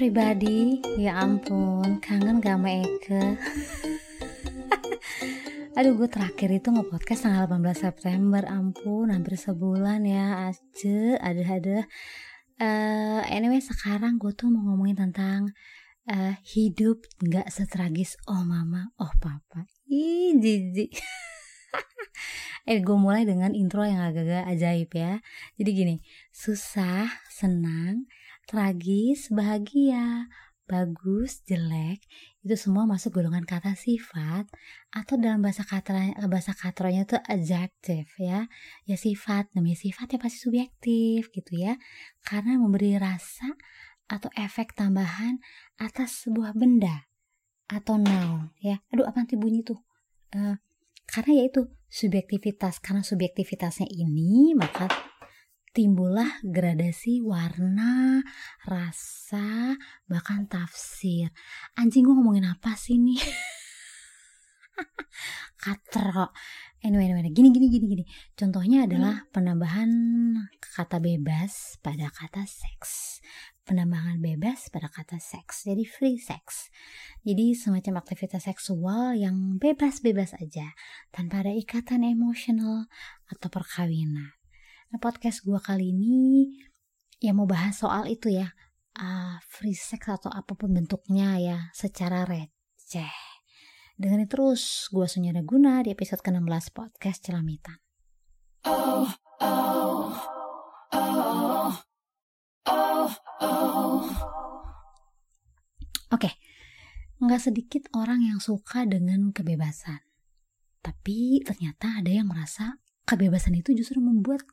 everybody 0.00 0.80
Ya 0.96 1.20
ampun, 1.20 2.00
kangen 2.00 2.40
gak 2.40 2.56
sama 2.56 2.72
Eke? 2.72 3.36
Aduh 5.76 5.92
gue 5.92 6.08
terakhir 6.08 6.56
itu 6.56 6.72
nge-podcast 6.72 7.28
tanggal 7.28 7.44
18 7.44 7.76
September. 7.76 8.40
Ampun, 8.48 9.12
hampir 9.12 9.36
sebulan 9.36 10.00
ya 10.08 10.48
Ace, 10.48 11.20
ada-ada 11.20 11.84
uh, 12.64 13.20
Anyway 13.28 13.60
sekarang 13.60 14.16
gue 14.16 14.32
tuh 14.32 14.48
mau 14.48 14.72
ngomongin 14.72 15.04
tentang 15.04 15.52
uh, 16.08 16.32
Hidup 16.48 17.04
gak 17.20 17.52
setragis. 17.52 18.16
Oh 18.24 18.40
mama, 18.40 18.96
oh 18.96 19.12
papa. 19.20 19.68
Ih 19.84 20.32
jijik. 20.40 20.96
Eh 22.68 22.80
gue 22.84 22.96
mulai 22.96 23.24
dengan 23.28 23.52
intro 23.56 23.84
yang 23.84 24.00
agak-agak 24.00 24.48
ajaib 24.48 24.92
ya. 24.92 25.20
Jadi 25.56 25.70
gini, 25.76 25.96
susah, 26.28 27.08
senang, 27.32 28.04
tragis, 28.48 29.28
bahagia, 29.32 30.28
bagus, 30.70 31.42
jelek, 31.50 31.98
itu 32.46 32.54
semua 32.54 32.86
masuk 32.86 33.18
golongan 33.18 33.42
kata 33.42 33.74
sifat 33.74 34.46
atau 34.94 35.18
dalam 35.18 35.42
bahasa 35.42 35.66
kata 35.66 36.14
bahasa 36.30 36.54
katronya 36.54 37.02
itu 37.02 37.18
adjective 37.26 38.06
ya. 38.22 38.46
Ya 38.86 38.96
sifat, 38.96 39.50
namanya 39.58 39.82
sifat 39.82 40.14
ya 40.14 40.18
pasti 40.22 40.38
subjektif 40.38 41.34
gitu 41.34 41.52
ya. 41.58 41.74
Karena 42.22 42.54
memberi 42.54 42.94
rasa 43.02 43.58
atau 44.06 44.30
efek 44.38 44.78
tambahan 44.78 45.42
atas 45.82 46.26
sebuah 46.26 46.54
benda 46.54 47.10
atau 47.66 47.98
noun 47.98 48.54
ya. 48.62 48.78
Aduh 48.94 49.06
apa 49.10 49.26
nanti 49.26 49.34
bunyi 49.34 49.66
tuh? 49.66 49.78
Uh, 50.30 50.54
karena 51.10 51.42
yaitu 51.42 51.66
subjektivitas 51.90 52.78
karena 52.78 53.02
subjektivitasnya 53.02 53.90
ini 53.90 54.54
maka 54.54 54.86
timbullah 55.70 56.42
gradasi 56.42 57.22
warna, 57.22 58.22
rasa, 58.66 59.78
bahkan 60.10 60.50
tafsir. 60.50 61.30
Anjing 61.78 62.06
gue 62.06 62.14
ngomongin 62.14 62.50
apa 62.50 62.74
sih 62.74 62.98
nih? 62.98 63.18
Katro. 65.62 66.34
Anyway, 66.80 67.12
anyway, 67.12 67.28
gini, 67.28 67.52
gini, 67.52 67.68
gini, 67.68 67.86
gini. 67.92 68.04
Contohnya 68.32 68.88
adalah 68.88 69.20
hmm. 69.20 69.28
penambahan 69.36 69.90
kata 70.58 70.96
bebas 70.96 71.76
pada 71.84 72.08
kata 72.08 72.48
seks. 72.48 73.20
Penambahan 73.68 74.16
bebas 74.18 74.72
pada 74.72 74.88
kata 74.88 75.20
seks. 75.20 75.68
Jadi 75.68 75.84
free 75.84 76.16
sex. 76.16 76.72
Jadi 77.20 77.52
semacam 77.52 78.00
aktivitas 78.00 78.48
seksual 78.48 79.12
yang 79.12 79.60
bebas-bebas 79.60 80.40
aja. 80.40 80.72
Tanpa 81.12 81.44
ada 81.44 81.52
ikatan 81.52 82.08
emosional 82.08 82.88
atau 83.28 83.48
perkawinan. 83.52 84.39
Nah, 84.90 84.98
podcast 84.98 85.46
gue 85.46 85.54
kali 85.62 85.94
ini 85.94 86.50
ya 87.22 87.30
mau 87.30 87.46
bahas 87.46 87.78
soal 87.78 88.10
itu 88.10 88.26
ya, 88.26 88.50
uh, 88.98 89.38
free 89.46 89.78
sex 89.78 90.02
atau 90.10 90.26
apa 90.34 90.58
pun 90.58 90.74
bentuknya 90.74 91.38
ya, 91.38 91.58
secara 91.70 92.26
receh. 92.26 93.14
Dengerin 93.94 94.26
terus 94.26 94.90
gue 94.90 95.06
Sunyada 95.06 95.46
Guna 95.46 95.86
di 95.86 95.94
episode 95.94 96.26
ke-16 96.26 96.74
podcast 96.74 97.22
Celamitan. 97.22 97.78
Oh, 98.66 99.06
oh, 99.38 100.10
oh, 100.90 101.70
oh, 102.66 103.10
oh. 103.46 104.02
Oke, 106.10 106.18
okay. 106.18 106.34
nggak 107.22 107.42
sedikit 107.46 107.86
orang 107.94 108.26
yang 108.26 108.42
suka 108.42 108.90
dengan 108.90 109.30
kebebasan. 109.30 110.02
Tapi 110.82 111.46
ternyata 111.46 112.02
ada 112.02 112.10
yang 112.10 112.26
merasa 112.26 112.82
kebebasan 113.10 113.58
itu 113.58 113.74
justru 113.74 113.98
membuat 113.98 114.46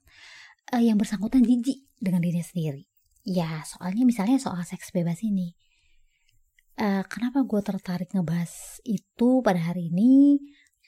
uh, 0.73 0.81
yang 0.81 0.97
bersangkutan 0.97 1.45
jijik 1.45 1.85
dengan 2.01 2.25
dirinya 2.25 2.41
sendiri. 2.41 2.89
Ya, 3.21 3.61
soalnya 3.67 4.07
misalnya 4.07 4.41
soal 4.41 4.63
seks 4.65 4.89
bebas 4.89 5.21
ini. 5.21 5.53
Uh, 6.77 7.05
kenapa 7.05 7.45
gue 7.45 7.61
tertarik 7.61 8.09
ngebahas 8.13 8.81
itu 8.81 9.45
pada 9.45 9.61
hari 9.61 9.93
ini? 9.93 10.41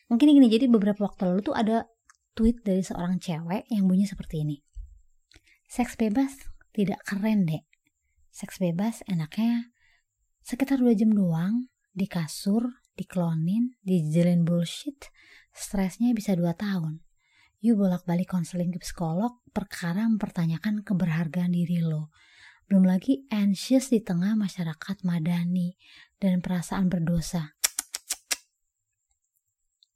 Mungkin 0.09 0.33
gini, 0.33 0.49
jadi 0.49 0.65
beberapa 0.65 1.05
waktu 1.05 1.29
lalu 1.29 1.41
tuh 1.45 1.53
ada 1.53 1.85
tweet 2.33 2.65
dari 2.65 2.81
seorang 2.81 3.21
cewek 3.21 3.69
yang 3.69 3.85
bunyi 3.85 4.09
seperti 4.09 4.41
ini. 4.41 4.57
Seks 5.69 5.93
bebas 5.97 6.49
tidak 6.73 7.01
keren 7.05 7.45
dek. 7.45 7.65
Seks 8.33 8.57
bebas 8.61 9.05
enaknya 9.05 9.73
sekitar 10.45 10.81
2 10.81 10.97
jam 10.97 11.13
doang 11.13 11.69
di 11.93 12.07
kasur, 12.07 12.81
diklonin, 12.97 13.77
dijelin 13.83 14.47
bullshit, 14.47 15.11
stresnya 15.51 16.15
bisa 16.15 16.33
2 16.33 16.47
tahun. 16.55 17.03
You 17.59 17.75
bolak-balik 17.75 18.31
konseling 18.31 18.71
ke 18.71 18.79
psikolog 18.79 19.43
perkara 19.51 20.07
mempertanyakan 20.07 20.79
keberhargaan 20.87 21.51
diri 21.51 21.83
lo. 21.83 22.07
Belum 22.71 22.87
lagi 22.87 23.27
anxious 23.27 23.91
di 23.91 23.99
tengah 23.99 24.39
masyarakat 24.39 25.03
madani 25.03 25.75
dan 26.23 26.39
perasaan 26.39 26.87
berdosa. 26.87 27.59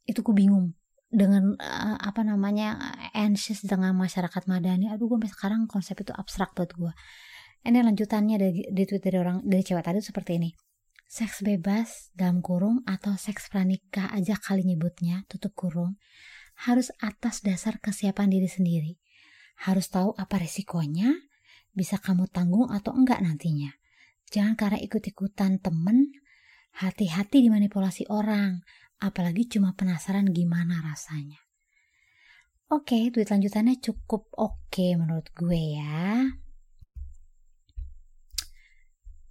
Itu 0.04 0.28
ku 0.28 0.36
bingung 0.36 0.76
dengan 1.08 1.56
uh, 1.56 1.96
apa 2.04 2.28
namanya 2.28 3.00
anxious 3.16 3.64
di 3.64 3.72
tengah 3.72 3.96
masyarakat 3.96 4.44
madani. 4.44 4.92
Aduh 4.92 5.08
gue 5.08 5.24
sekarang 5.32 5.64
konsep 5.64 5.96
itu 6.04 6.12
abstrak 6.12 6.52
buat 6.60 6.76
gue. 6.76 6.92
Ini 7.64 7.80
lanjutannya 7.80 8.44
dari, 8.44 8.68
dari 8.76 8.86
tweet 8.92 9.08
dari 9.08 9.24
orang 9.24 9.40
dari 9.48 9.64
cewek 9.64 9.88
tadi 9.88 10.04
seperti 10.04 10.36
ini. 10.36 10.52
Seks 11.08 11.40
bebas 11.48 12.12
dalam 12.12 12.44
kurung 12.44 12.84
atau 12.84 13.16
seks 13.16 13.48
pranikah 13.48 14.12
aja 14.12 14.36
kali 14.36 14.68
nyebutnya 14.68 15.24
tutup 15.32 15.56
kurung 15.56 15.96
harus 16.54 16.94
atas 17.02 17.42
dasar 17.42 17.82
kesiapan 17.82 18.30
diri 18.30 18.50
sendiri. 18.50 18.94
Harus 19.66 19.90
tahu 19.90 20.14
apa 20.18 20.42
resikonya, 20.42 21.14
bisa 21.74 21.98
kamu 21.98 22.30
tanggung 22.30 22.70
atau 22.70 22.94
enggak 22.94 23.22
nantinya. 23.22 23.74
Jangan 24.30 24.58
karena 24.58 24.80
ikut-ikutan 24.82 25.62
temen, 25.62 26.14
hati-hati 26.74 27.46
dimanipulasi 27.46 28.10
orang, 28.10 28.66
apalagi 29.02 29.50
cuma 29.50 29.74
penasaran 29.78 30.30
gimana 30.34 30.82
rasanya. 30.82 31.38
Oke, 32.74 33.14
tweet 33.14 33.30
lanjutannya 33.30 33.78
cukup 33.78 34.34
oke 34.34 34.88
menurut 34.98 35.30
gue 35.38 35.78
ya. 35.78 36.26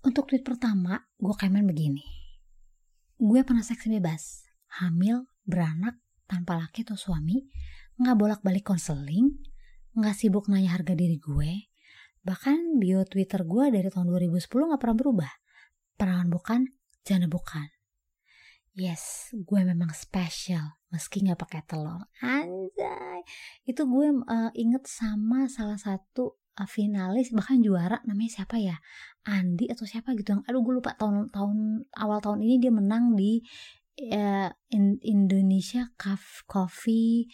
Untuk 0.02 0.30
tweet 0.30 0.42
pertama, 0.42 0.98
gue 1.18 1.34
komen 1.34 1.66
begini. 1.66 2.02
Gue 3.22 3.46
pernah 3.46 3.62
seks 3.62 3.86
bebas, 3.86 4.46
hamil, 4.82 5.30
beranak, 5.46 6.01
tanpa 6.32 6.56
laki 6.56 6.88
atau 6.88 6.96
suami, 6.96 7.44
nggak 8.00 8.16
bolak-balik 8.16 8.64
konseling, 8.64 9.36
nggak 9.92 10.16
sibuk 10.16 10.48
nanya 10.48 10.72
harga 10.72 10.96
diri 10.96 11.20
gue, 11.20 11.68
bahkan 12.24 12.80
bio 12.80 13.04
Twitter 13.04 13.44
gue 13.44 13.68
dari 13.68 13.92
tahun 13.92 14.08
2010 14.08 14.40
nggak 14.48 14.80
pernah 14.80 14.96
berubah. 14.96 15.32
Perawan 16.00 16.32
bukan, 16.32 16.60
jana 17.04 17.28
bukan. 17.28 17.68
Yes, 18.72 19.28
gue 19.36 19.60
memang 19.60 19.92
spesial 19.92 20.80
meski 20.88 21.20
nggak 21.20 21.44
pakai 21.44 21.60
telur. 21.68 22.08
Anjay, 22.24 23.20
itu 23.68 23.84
gue 23.84 24.06
uh, 24.24 24.50
inget 24.56 24.88
sama 24.88 25.44
salah 25.52 25.76
satu 25.76 26.40
uh, 26.56 26.68
finalis 26.68 27.32
bahkan 27.32 27.60
juara 27.60 28.00
namanya 28.08 28.42
siapa 28.42 28.56
ya 28.60 28.76
Andi 29.28 29.70
atau 29.70 29.84
siapa 29.84 30.12
gitu 30.18 30.36
yang 30.36 30.42
aduh 30.48 30.60
gue 30.60 30.74
lupa 30.82 30.96
tahun 30.98 31.30
tahun 31.30 31.86
awal 31.96 32.18
tahun 32.20 32.40
ini 32.42 32.54
dia 32.58 32.72
menang 32.74 33.14
di 33.14 33.40
ya 33.96 34.50
in, 34.72 34.98
Indonesia 35.04 35.92
Cup 36.00 36.22
Coffee 36.48 37.28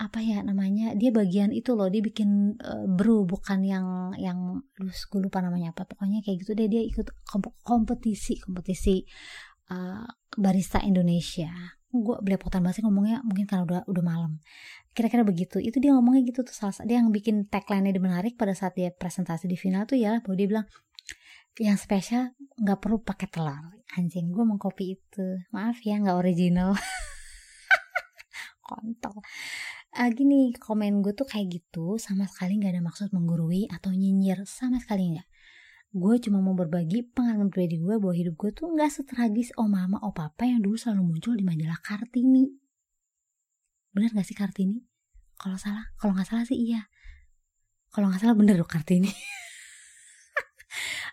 apa 0.00 0.24
ya 0.24 0.40
namanya 0.40 0.96
dia 0.96 1.12
bagian 1.12 1.52
itu 1.52 1.76
loh 1.76 1.92
dia 1.92 2.00
bikin 2.00 2.56
uh, 2.56 2.88
brew 2.88 3.28
bukan 3.28 3.60
yang 3.60 4.16
yang 4.16 4.64
lu 4.80 4.88
gue 4.88 5.20
lupa 5.20 5.44
namanya 5.44 5.76
apa 5.76 5.84
pokoknya 5.84 6.24
kayak 6.24 6.40
gitu 6.40 6.56
deh 6.56 6.72
dia 6.72 6.80
ikut 6.80 7.04
kompetisi 7.60 8.40
kompetisi 8.40 9.04
uh, 9.68 10.08
barista 10.40 10.80
Indonesia. 10.80 11.52
Gue 11.90 12.16
belepotan 12.22 12.62
banget 12.62 12.80
sih 12.80 12.84
ngomongnya 12.86 13.20
mungkin 13.26 13.44
karena 13.44 13.62
udah 13.66 13.80
udah 13.90 14.04
malam. 14.04 14.32
Kira-kira 14.94 15.20
begitu 15.20 15.60
itu 15.60 15.76
dia 15.82 15.92
ngomongnya 15.92 16.22
gitu 16.24 16.46
tuh 16.46 16.54
salah 16.54 16.74
dia 16.86 17.02
yang 17.02 17.12
bikin 17.12 17.50
tagline-nya 17.50 17.98
menarik 18.00 18.40
pada 18.40 18.54
saat 18.54 18.78
dia 18.78 18.94
presentasi 18.94 19.50
di 19.50 19.58
final 19.58 19.84
tuh 19.84 19.98
ya 19.98 20.22
bahwa 20.22 20.36
dia 20.38 20.48
bilang 20.48 20.66
yang 21.58 21.74
spesial 21.74 22.36
nggak 22.60 22.78
perlu 22.78 23.02
pakai 23.02 23.26
telur. 23.26 23.74
Anjing 23.98 24.30
gue 24.30 24.44
mau 24.46 24.60
kopi 24.60 24.94
itu. 24.94 25.42
Maaf 25.50 25.82
ya 25.82 25.98
nggak 25.98 26.14
original. 26.14 26.78
Kontol. 28.66 29.18
Uh, 29.90 30.10
gini 30.14 30.54
komen 30.54 31.02
gue 31.02 31.10
tuh 31.10 31.26
kayak 31.26 31.50
gitu 31.50 31.98
sama 31.98 32.30
sekali 32.30 32.62
nggak 32.62 32.78
ada 32.78 32.82
maksud 32.86 33.10
menggurui 33.10 33.66
atau 33.66 33.90
nyinyir. 33.90 34.46
Sama 34.46 34.78
sekali 34.78 35.18
nggak. 35.18 35.28
Gue 35.90 36.22
cuma 36.22 36.38
mau 36.38 36.54
berbagi 36.54 37.02
pengalaman 37.02 37.50
pribadi 37.50 37.82
gue 37.82 37.98
bahwa 37.98 38.14
hidup 38.14 38.38
gue 38.38 38.50
tuh 38.54 38.70
nggak 38.70 38.90
setragis 38.94 39.50
oh 39.58 39.66
mama 39.66 39.98
oh 40.06 40.14
papa 40.14 40.46
yang 40.46 40.62
dulu 40.62 40.78
selalu 40.78 41.02
muncul 41.02 41.34
di 41.34 41.42
majalah 41.42 41.82
Kartini. 41.82 42.46
Bener 43.90 44.14
gak 44.14 44.22
sih 44.22 44.38
Kartini? 44.38 44.86
Kalau 45.34 45.58
salah 45.58 45.90
kalau 45.98 46.14
nggak 46.14 46.30
salah 46.30 46.46
sih 46.46 46.54
iya. 46.54 46.86
Kalau 47.90 48.06
nggak 48.06 48.22
salah 48.22 48.38
bener 48.38 48.54
dong 48.54 48.70
Kartini 48.70 49.10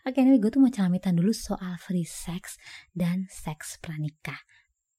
Oke, 0.07 0.24
ini 0.24 0.39
gue 0.39 0.48
tuh 0.48 0.63
mau 0.63 0.71
celamitan 0.71 1.19
dulu 1.19 1.36
soal 1.36 1.75
free 1.83 2.07
sex 2.07 2.56
dan 2.95 3.27
seks 3.27 3.75
pranikah 3.83 4.39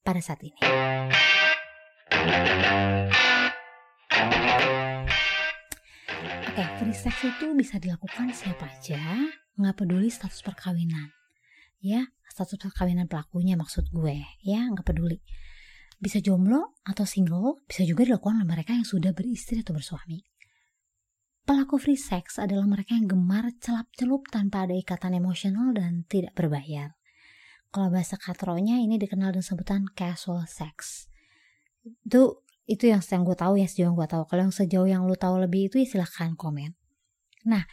pada 0.05 0.21
saat 0.21 0.37
ini. 0.45 0.61
Oke, 6.45 6.63
free 6.77 6.93
sex 6.93 7.25
itu 7.25 7.57
bisa 7.57 7.81
dilakukan 7.81 8.37
siapa 8.37 8.69
aja, 8.69 9.33
nggak 9.57 9.81
peduli 9.81 10.13
status 10.13 10.45
perkawinan. 10.45 11.09
ya 11.81 12.05
status 12.29 12.61
perkawinan 12.61 13.09
pelakunya 13.09 13.57
maksud 13.57 13.89
gue 13.89 14.19
ya 14.45 14.67
nggak 14.67 14.83
peduli 14.83 15.23
bisa 16.03 16.19
jomblo 16.19 16.75
atau 16.83 17.07
single 17.07 17.63
bisa 17.71 17.87
juga 17.87 18.03
dilakukan 18.03 18.43
oleh 18.43 18.51
mereka 18.51 18.75
yang 18.75 18.83
sudah 18.83 19.15
beristri 19.15 19.63
atau 19.63 19.79
bersuami 19.79 20.27
Pelaku 21.49 21.81
free 21.81 21.97
sex 21.97 22.37
adalah 22.37 22.69
mereka 22.69 22.93
yang 22.93 23.09
gemar 23.09 23.49
celap-celup 23.57 24.29
tanpa 24.29 24.69
ada 24.69 24.77
ikatan 24.77 25.17
emosional 25.17 25.73
dan 25.73 26.05
tidak 26.05 26.37
berbayar. 26.37 26.93
Kalau 27.73 27.89
bahasa 27.89 28.21
katronya 28.21 28.77
ini 28.85 29.01
dikenal 29.01 29.33
dengan 29.33 29.49
sebutan 29.49 29.89
casual 29.97 30.45
sex. 30.45 31.09
Itu 32.05 32.45
itu 32.69 32.93
yang 32.93 33.01
yang 33.01 33.25
gue 33.25 33.33
tahu 33.33 33.57
ya 33.57 33.65
sejauh 33.65 33.89
yang 33.89 33.97
gue 33.97 34.05
tahu. 34.05 34.29
Kalau 34.29 34.43
yang 34.45 34.53
sejauh 34.53 34.89
yang 34.93 35.09
lu 35.09 35.17
tahu 35.17 35.41
lebih 35.41 35.73
itu 35.73 35.81
ya 35.81 35.89
silahkan 35.89 36.37
komen. 36.37 36.77
Nah, 37.49 37.65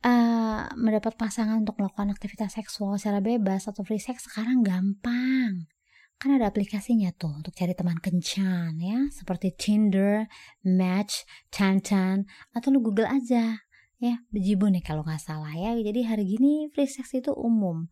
uh, 0.00 0.72
mendapat 0.80 1.20
pasangan 1.20 1.60
untuk 1.60 1.76
melakukan 1.76 2.16
aktivitas 2.16 2.56
seksual 2.56 2.96
secara 2.96 3.20
bebas 3.20 3.68
atau 3.68 3.84
free 3.84 4.00
sex 4.00 4.24
sekarang 4.24 4.64
gampang 4.64 5.68
kan 6.16 6.32
ada 6.32 6.48
aplikasinya 6.48 7.12
tuh 7.12 7.28
untuk 7.28 7.52
cari 7.52 7.76
teman 7.76 8.00
kencan 8.00 8.76
ya. 8.80 9.08
Seperti 9.12 9.52
Tinder, 9.52 10.24
Match, 10.64 11.28
Tantan 11.52 12.24
atau 12.56 12.72
lu 12.72 12.80
Google 12.80 13.08
aja 13.08 13.60
ya. 14.00 14.14
Bejibu 14.32 14.68
nih 14.72 14.80
kalau 14.80 15.04
nggak 15.04 15.20
salah 15.20 15.52
ya. 15.52 15.76
Jadi 15.76 16.00
hari 16.08 16.24
gini 16.24 16.72
free 16.72 16.88
sex 16.88 17.12
itu 17.12 17.32
umum. 17.36 17.88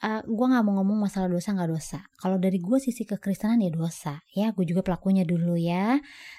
Uh, 0.00 0.24
gue 0.24 0.46
nggak 0.48 0.64
mau 0.64 0.80
ngomong 0.80 1.04
masalah 1.04 1.28
dosa 1.28 1.52
nggak 1.52 1.70
dosa. 1.76 2.00
Kalau 2.16 2.40
dari 2.40 2.56
gue 2.56 2.78
sisi 2.80 3.04
kekristenan 3.04 3.60
ya 3.60 3.72
dosa 3.72 4.20
ya. 4.32 4.52
Gue 4.52 4.68
juga 4.68 4.84
pelakunya 4.84 5.24
dulu 5.24 5.56
ya. 5.56 5.96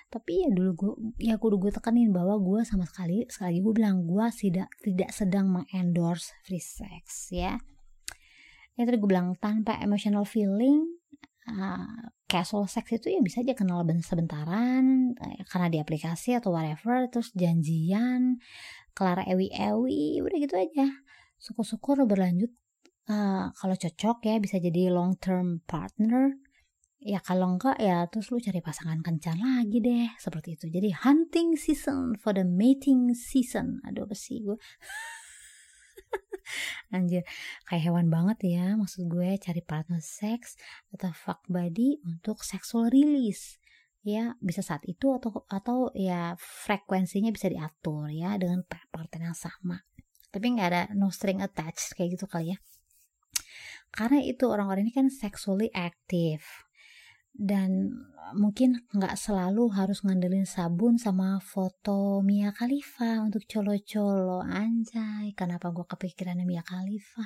Tapi 0.10 0.46
ya 0.46 0.50
dulu 0.54 0.70
gue 0.78 0.92
ya 1.18 1.38
gue 1.38 1.50
gue 1.50 1.72
tekanin 1.74 2.14
bahwa 2.14 2.38
gue 2.42 2.62
sama 2.62 2.86
sekali 2.86 3.26
sekali 3.30 3.58
gue 3.62 3.74
bilang 3.74 4.06
gue 4.06 4.26
tidak 4.34 4.70
tidak 4.86 5.10
sedang 5.14 5.50
mengendorse 5.50 6.34
free 6.46 6.62
sex 6.62 7.34
ya 7.34 7.58
ya 8.82 8.90
tadi 8.90 8.98
gue 8.98 9.10
bilang 9.10 9.38
tanpa 9.38 9.78
emotional 9.78 10.26
feeling 10.26 10.90
uh, 11.46 12.10
casual 12.26 12.66
sex 12.66 12.90
itu 12.98 13.14
ya 13.14 13.22
bisa 13.22 13.46
aja 13.46 13.54
kenal 13.54 13.86
sebentaran 14.02 15.14
uh, 15.22 15.46
karena 15.46 15.68
di 15.70 15.78
aplikasi 15.78 16.34
atau 16.34 16.50
whatever 16.58 17.06
terus 17.14 17.30
janjian 17.38 18.42
kelar 18.98 19.24
ewi-ewi 19.30 20.26
udah 20.26 20.38
gitu 20.42 20.56
aja. 20.58 20.88
Syukur-syukur 21.38 22.02
berlanjut 22.10 22.52
uh, 23.10 23.54
kalau 23.54 23.76
cocok 23.78 24.18
ya 24.28 24.36
bisa 24.42 24.58
jadi 24.58 24.90
long 24.90 25.16
term 25.22 25.62
partner. 25.70 26.36
Ya 27.02 27.18
kalau 27.18 27.58
enggak 27.58 27.82
ya 27.82 28.06
terus 28.14 28.30
lu 28.30 28.38
cari 28.38 28.62
pasangan 28.62 29.02
kencan 29.02 29.42
lagi 29.42 29.82
deh 29.82 30.10
seperti 30.22 30.54
itu. 30.58 30.70
Jadi 30.70 30.94
hunting 30.94 31.58
season 31.58 32.14
for 32.22 32.34
the 32.34 32.46
mating 32.46 33.18
season. 33.18 33.82
Aduh 33.90 34.06
apa 34.06 34.14
sih 34.14 34.42
gue 34.46 34.58
Anjir, 36.96 37.24
kayak 37.68 37.84
hewan 37.92 38.08
banget 38.12 38.58
ya 38.58 38.76
maksud 38.76 39.08
gue 39.08 39.38
cari 39.40 39.62
partner 39.64 40.04
seks 40.04 40.60
atau 40.94 41.12
fuck 41.14 41.44
body 41.48 42.02
untuk 42.06 42.44
sexual 42.44 42.92
release. 42.92 43.58
Ya, 44.02 44.34
bisa 44.42 44.66
saat 44.66 44.82
itu 44.90 45.14
atau 45.14 45.46
atau 45.46 45.94
ya 45.94 46.34
frekuensinya 46.42 47.30
bisa 47.30 47.54
diatur 47.54 48.10
ya 48.10 48.34
dengan 48.42 48.66
partner 48.66 49.30
yang 49.30 49.38
sama. 49.38 49.86
Tapi 50.34 50.46
nggak 50.58 50.68
ada 50.74 50.84
no 50.98 51.14
string 51.14 51.44
attached 51.44 51.94
kayak 51.94 52.18
gitu 52.18 52.26
kali 52.26 52.56
ya. 52.56 52.58
Karena 53.92 54.24
itu 54.24 54.48
orang-orang 54.48 54.88
ini 54.88 54.94
kan 54.96 55.08
sexually 55.12 55.70
active 55.76 56.42
dan 57.32 57.96
mungkin 58.36 58.84
nggak 58.92 59.16
selalu 59.16 59.72
harus 59.72 60.04
ngandelin 60.04 60.48
sabun 60.48 61.00
sama 61.00 61.40
foto 61.40 62.20
Mia 62.24 62.52
Khalifa 62.52 63.24
untuk 63.24 63.44
colo-colo. 63.48 64.44
Anjay 64.44 65.32
kenapa 65.36 65.72
gue 65.72 65.84
kepikirannya 65.88 66.44
Mia 66.44 66.64
Khalifa? 66.64 67.24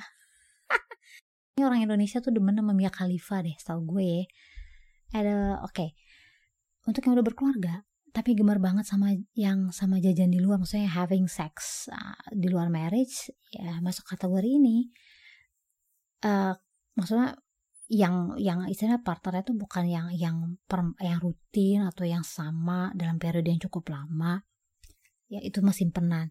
Ini 1.58 1.66
orang 1.66 1.86
Indonesia 1.86 2.22
tuh 2.22 2.34
demen 2.34 2.58
sama 2.58 2.74
Mia 2.74 2.94
Khalifa 2.94 3.42
deh 3.42 3.58
tau 3.62 3.82
gue 3.82 4.26
ada 5.14 5.62
oke. 5.62 5.74
Okay. 5.74 5.90
untuk 6.86 7.02
yang 7.06 7.18
udah 7.18 7.26
berkeluarga 7.26 7.76
tapi 8.16 8.32
gemar 8.32 8.64
banget 8.64 8.88
sama 8.88 9.12
yang 9.36 9.76
sama 9.76 10.00
jajan 10.00 10.32
di 10.32 10.40
luar 10.40 10.56
maksudnya 10.56 10.88
having 10.88 11.28
sex 11.28 11.86
uh, 11.92 12.16
di 12.32 12.48
luar 12.48 12.72
marriage 12.72 13.28
ya 13.52 13.84
masuk 13.84 14.08
kategori 14.08 14.56
ini 14.56 14.88
uh, 16.24 16.56
maksudnya 16.96 17.36
yang 17.86 18.34
yang 18.42 18.66
istilahnya 18.66 19.06
partnernya 19.06 19.46
itu 19.46 19.54
bukan 19.54 19.86
yang 19.86 20.08
yang 20.14 20.38
per, 20.66 20.82
yang 21.02 21.22
rutin 21.22 21.86
atau 21.86 22.04
yang 22.06 22.26
sama 22.26 22.90
dalam 22.98 23.22
periode 23.22 23.46
yang 23.46 23.62
cukup 23.62 23.94
lama. 23.94 24.42
Ya 25.30 25.42
itu 25.42 25.62
masih 25.62 25.90
simpenan 25.90 26.30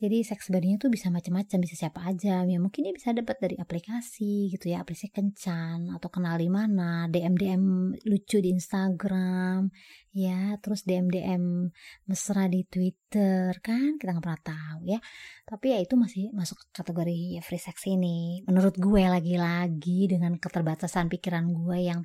jadi 0.00 0.24
seks 0.24 0.48
badinya 0.48 0.80
tuh 0.80 0.88
bisa 0.88 1.12
macam-macam, 1.12 1.58
bisa 1.60 1.76
siapa 1.76 2.00
aja. 2.08 2.40
Ya 2.48 2.56
mungkin 2.56 2.88
dia 2.88 2.94
bisa 2.96 3.12
dapat 3.12 3.36
dari 3.36 3.60
aplikasi 3.60 4.48
gitu 4.48 4.72
ya, 4.72 4.80
aplikasi 4.80 5.12
kencan 5.12 5.92
atau 5.92 6.08
kenal 6.08 6.40
di 6.40 6.48
mana, 6.48 7.04
DM 7.12 7.36
DM 7.36 7.64
lucu 8.08 8.40
di 8.40 8.48
Instagram, 8.48 9.68
ya, 10.16 10.56
terus 10.64 10.88
DM 10.88 11.12
DM 11.12 11.68
mesra 12.08 12.48
di 12.48 12.64
Twitter 12.64 13.52
kan, 13.60 14.00
kita 14.00 14.16
nggak 14.16 14.24
pernah 14.24 14.40
tahu 14.40 14.80
ya. 14.88 14.98
Tapi 15.44 15.66
ya 15.76 15.78
itu 15.84 15.94
masih 16.00 16.32
masuk 16.32 16.56
kategori 16.72 17.36
ya, 17.36 17.44
free 17.44 17.60
sex 17.60 17.84
ini. 17.84 18.40
Menurut 18.48 18.80
gue 18.80 19.04
lagi-lagi 19.04 20.08
dengan 20.08 20.40
keterbatasan 20.40 21.12
pikiran 21.12 21.44
gue 21.52 21.76
yang 21.76 22.00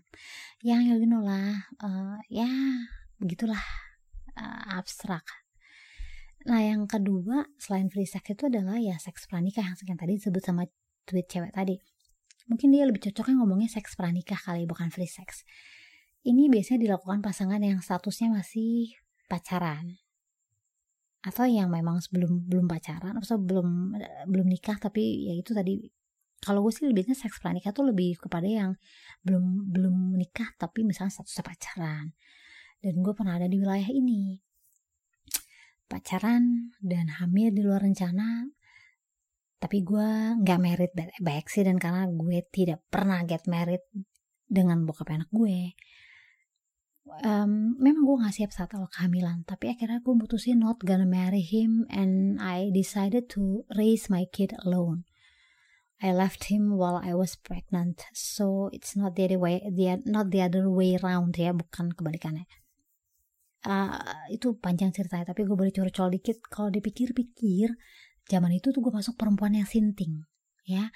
yang 0.67 0.83
ya 0.83 0.99
you 0.99 1.07
know 1.07 1.23
lah, 1.23 1.63
uh, 1.79 2.19
ya 2.27 2.51
begitulah 3.23 3.63
uh, 4.35 4.75
abstrak 4.75 5.44
Nah 6.45 6.61
yang 6.61 6.85
kedua 6.85 7.49
selain 7.57 7.89
free 7.89 8.05
sex 8.05 8.21
itu 8.29 8.45
adalah 8.45 8.77
ya 8.77 9.01
seks 9.01 9.25
pranikah 9.25 9.65
yang 9.65 9.97
tadi 9.97 10.21
disebut 10.21 10.43
sama 10.45 10.69
tweet 11.09 11.25
cewek 11.25 11.49
tadi. 11.53 11.81
Mungkin 12.45 12.69
dia 12.69 12.85
lebih 12.85 13.01
cocoknya 13.09 13.41
ngomongnya 13.41 13.69
seks 13.73 13.97
pranikah 13.97 14.37
kali 14.37 14.69
bukan 14.69 14.93
free 14.93 15.09
sex. 15.09 15.41
Ini 16.25 16.49
biasanya 16.49 16.85
dilakukan 16.85 17.25
pasangan 17.25 17.61
yang 17.61 17.81
statusnya 17.81 18.33
masih 18.33 18.93
pacaran 19.25 19.97
atau 21.25 21.49
yang 21.49 21.73
memang 21.73 21.97
sebelum 21.97 22.45
belum 22.45 22.69
pacaran 22.69 23.17
atau 23.17 23.41
belum 23.41 23.97
belum 24.29 24.45
nikah 24.45 24.77
tapi 24.77 25.25
ya 25.25 25.33
itu 25.33 25.57
tadi 25.57 25.81
kalau 26.37 26.61
gue 26.61 26.69
sih 26.69 26.85
lebihnya 26.85 27.17
seks 27.17 27.41
pranikah 27.41 27.73
tuh 27.73 27.89
lebih 27.89 28.21
kepada 28.21 28.45
yang 28.45 28.77
belum 29.25 29.73
belum 29.73 30.13
nikah 30.21 30.53
tapi 30.61 30.85
misalnya 30.85 31.17
statusnya 31.17 31.41
pacaran 31.49 32.13
dan 32.85 32.93
gue 33.01 33.13
pernah 33.17 33.41
ada 33.41 33.49
di 33.49 33.57
wilayah 33.57 33.89
ini 33.89 34.37
pacaran 35.85 36.73
dan 36.81 37.09
hamil 37.21 37.53
di 37.53 37.61
luar 37.61 37.85
rencana 37.85 38.49
tapi 39.65 39.81
gue 39.81 40.09
nggak 40.45 40.59
merit 40.61 40.91
baik 41.23 41.49
sih 41.49 41.65
dan 41.65 41.81
karena 41.81 42.05
gue 42.05 42.43
tidak 42.53 42.85
pernah 42.91 43.25
get 43.25 43.49
married 43.49 43.81
dengan 44.45 44.85
bokap 44.85 45.09
anak 45.09 45.31
gue. 45.33 45.73
Um, 47.21 47.77
memang 47.77 48.01
gue 48.01 48.17
gak 48.25 48.33
siap 48.33 48.51
saat 48.53 48.73
awal 48.73 48.89
kehamilan 48.89 49.45
tapi 49.45 49.69
akhirnya 49.69 50.01
gue 50.01 50.13
mutusin 50.17 50.57
not 50.57 50.81
gonna 50.81 51.05
marry 51.05 51.41
him 51.41 51.85
and 51.93 52.41
I 52.41 52.73
decided 52.73 53.29
to 53.37 53.61
raise 53.77 54.09
my 54.09 54.25
kid 54.29 54.57
alone. 54.65 55.05
I 56.01 56.11
left 56.11 56.51
him 56.51 56.75
while 56.75 56.99
I 56.99 57.13
was 57.13 57.37
pregnant 57.37 58.09
so 58.11 58.73
it's 58.73 58.97
not 58.97 59.15
the 59.15 59.31
other 59.31 59.39
way 59.39 59.63
the, 59.65 60.01
not 60.03 60.33
the 60.33 60.43
other 60.43 60.67
way 60.67 60.99
round 60.99 61.39
ya 61.39 61.55
bukan 61.55 61.95
kebalikannya 61.95 62.49
uh, 63.65 64.25
itu 64.31 64.55
panjang 64.61 64.93
ceritanya 64.93 65.33
tapi 65.33 65.43
gue 65.43 65.57
boleh 65.57 65.73
curcol 65.73 66.13
dikit. 66.13 66.39
Kalau 66.47 66.69
dipikir-pikir 66.69 67.73
zaman 68.25 68.51
itu 68.53 68.69
tuh 68.69 68.81
gue 68.81 68.93
masuk 68.93 69.17
perempuan 69.17 69.57
yang 69.57 69.67
sinting 69.67 70.23
ya. 70.65 70.89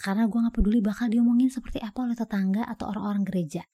Karena 0.00 0.28
gue 0.28 0.36
nggak 0.36 0.56
peduli 0.56 0.84
bakal 0.84 1.08
diomongin 1.08 1.48
seperti 1.48 1.80
apa 1.80 2.04
oleh 2.04 2.16
tetangga 2.16 2.64
atau 2.68 2.92
orang-orang 2.92 3.24
gereja. 3.24 3.64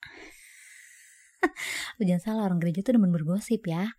Lu 1.99 2.03
jangan 2.07 2.23
salah 2.23 2.43
orang 2.51 2.63
gereja 2.63 2.87
tuh 2.87 2.99
demen 2.99 3.11
bergosip 3.11 3.67
ya. 3.67 3.91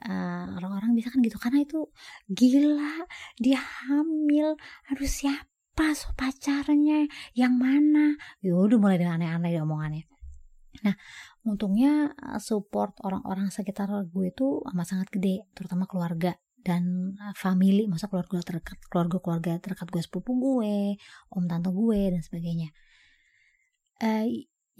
Orang 0.00 0.56
orang-orang 0.80 0.96
bisa 0.96 1.12
kan 1.12 1.20
gitu 1.20 1.36
karena 1.36 1.60
itu 1.60 1.92
gila 2.24 3.04
dia 3.36 3.60
hamil 3.60 4.56
aduh 4.88 5.04
siapa 5.04 5.92
so 5.92 6.16
pacarnya 6.16 7.04
yang 7.36 7.60
mana? 7.60 8.16
Yaudah 8.40 8.80
mulai 8.80 8.96
dengan 8.96 9.20
aneh-aneh 9.20 9.60
omongannya 9.60 10.08
nah 10.80 10.94
untungnya 11.44 12.12
eh, 12.12 12.40
support 12.40 12.96
orang-orang 13.00 13.48
sekitar 13.48 13.88
gue 13.88 14.26
itu 14.28 14.60
amat 14.72 14.86
sangat 14.86 15.08
gede 15.08 15.48
terutama 15.56 15.88
keluarga 15.88 16.36
dan 16.60 17.16
eh, 17.16 17.34
family 17.36 17.88
masa 17.88 18.06
keluarga 18.12 18.44
terdekat 18.44 18.76
keluarga 18.92 19.16
keluarga 19.20 19.52
terdekat 19.56 19.88
gue 19.88 20.02
sepupu 20.04 20.36
gue 20.36 21.00
om 21.32 21.44
tante 21.48 21.70
gue 21.72 22.00
dan 22.12 22.20
sebagainya. 22.20 22.70
Uh, 24.00 24.24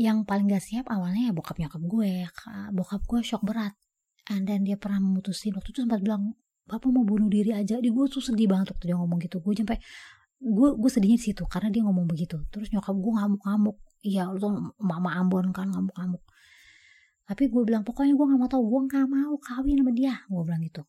yang 0.00 0.24
paling 0.24 0.48
gak 0.48 0.64
siap 0.64 0.88
awalnya 0.88 1.28
ya 1.28 1.32
bokap 1.36 1.60
nyokap 1.60 1.82
gue. 1.84 2.24
Bokap 2.72 3.04
gue 3.04 3.20
shock 3.20 3.44
berat. 3.44 3.76
Dan 4.24 4.64
dia 4.64 4.80
pernah 4.80 4.96
memutusin 4.96 5.52
waktu 5.52 5.76
itu 5.76 5.84
sempat 5.84 6.00
bilang 6.00 6.32
bapak 6.64 6.88
mau 6.88 7.04
bunuh 7.04 7.28
diri 7.28 7.52
aja. 7.52 7.76
Di 7.84 7.92
gue 7.92 8.04
tuh 8.08 8.24
sedih 8.24 8.48
banget 8.48 8.72
waktu 8.72 8.88
dia 8.88 8.96
ngomong 8.96 9.20
gitu. 9.20 9.44
Gue 9.44 9.52
sampai 9.52 9.76
gue 10.40 10.68
gue 10.72 10.88
sedihnya 10.88 11.20
di 11.20 11.24
situ 11.28 11.44
karena 11.44 11.68
dia 11.68 11.84
ngomong 11.84 12.08
begitu. 12.08 12.40
Terus 12.48 12.72
nyokap 12.72 12.96
gue 12.96 13.12
ngamuk-ngamuk. 13.12 13.76
Iya 14.00 14.32
lu 14.32 14.40
tuh 14.40 14.52
mama 14.80 15.20
Ambon 15.20 15.52
kan 15.52 15.68
ngamuk-ngamuk 15.68 16.24
tapi 17.30 17.46
gue 17.46 17.62
bilang 17.62 17.86
pokoknya 17.86 18.18
gue 18.18 18.26
nggak 18.26 18.40
mau 18.42 18.50
tahu 18.50 18.66
gue 18.66 18.80
nggak 18.90 19.06
mau 19.06 19.38
kawin 19.38 19.78
sama 19.78 19.92
dia. 19.94 20.14
Gue 20.26 20.42
bilang 20.42 20.66
gitu. 20.66 20.82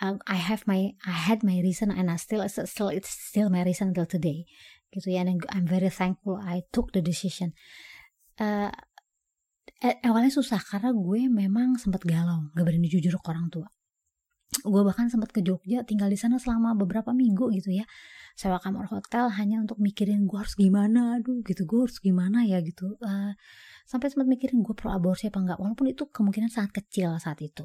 I 0.00 0.38
have 0.38 0.62
my 0.70 0.94
I 1.02 1.12
had 1.26 1.42
my 1.42 1.58
reason 1.58 1.90
and 1.90 2.06
I 2.06 2.16
still 2.22 2.46
still 2.46 2.88
it's 2.94 3.10
still 3.10 3.50
my 3.50 3.66
reason 3.66 3.90
until 3.90 4.06
today. 4.06 4.46
Gitu 4.94 5.10
ya 5.10 5.26
dan 5.26 5.42
I'm 5.50 5.66
very 5.66 5.90
thankful 5.90 6.38
I 6.38 6.62
took 6.70 6.94
the 6.94 7.02
decision. 7.02 7.58
Uh, 8.38 8.70
awalnya 10.06 10.30
susah 10.30 10.62
karena 10.62 10.94
gue 10.94 11.26
memang 11.26 11.76
sempat 11.76 12.06
galau 12.06 12.48
gak 12.56 12.64
berani 12.64 12.88
jujur 12.88 13.16
ke 13.16 13.28
orang 13.28 13.52
tua 13.52 13.68
gue 14.50 14.82
bahkan 14.82 15.06
sempat 15.06 15.30
ke 15.30 15.40
Jogja 15.46 15.86
tinggal 15.86 16.10
di 16.10 16.18
sana 16.18 16.36
selama 16.36 16.74
beberapa 16.74 17.14
minggu 17.14 17.54
gitu 17.54 17.70
ya. 17.70 17.86
Sewa 18.34 18.58
kamar 18.58 18.90
hotel 18.90 19.30
hanya 19.38 19.62
untuk 19.62 19.78
mikirin 19.78 20.26
gue 20.26 20.38
harus 20.38 20.58
gimana 20.58 21.20
aduh 21.20 21.42
gitu 21.46 21.62
gue 21.64 21.80
harus 21.86 21.98
gimana 22.02 22.42
ya 22.42 22.58
gitu. 22.60 22.98
Uh, 22.98 23.32
sampai 23.86 24.10
sempat 24.10 24.26
mikirin 24.26 24.62
gue 24.66 24.74
pro 24.74 24.90
aborsi 24.90 25.30
apa 25.30 25.38
enggak 25.38 25.58
walaupun 25.62 25.86
itu 25.90 26.10
kemungkinan 26.10 26.50
sangat 26.50 26.82
kecil 26.82 27.14
saat 27.22 27.38
itu. 27.46 27.62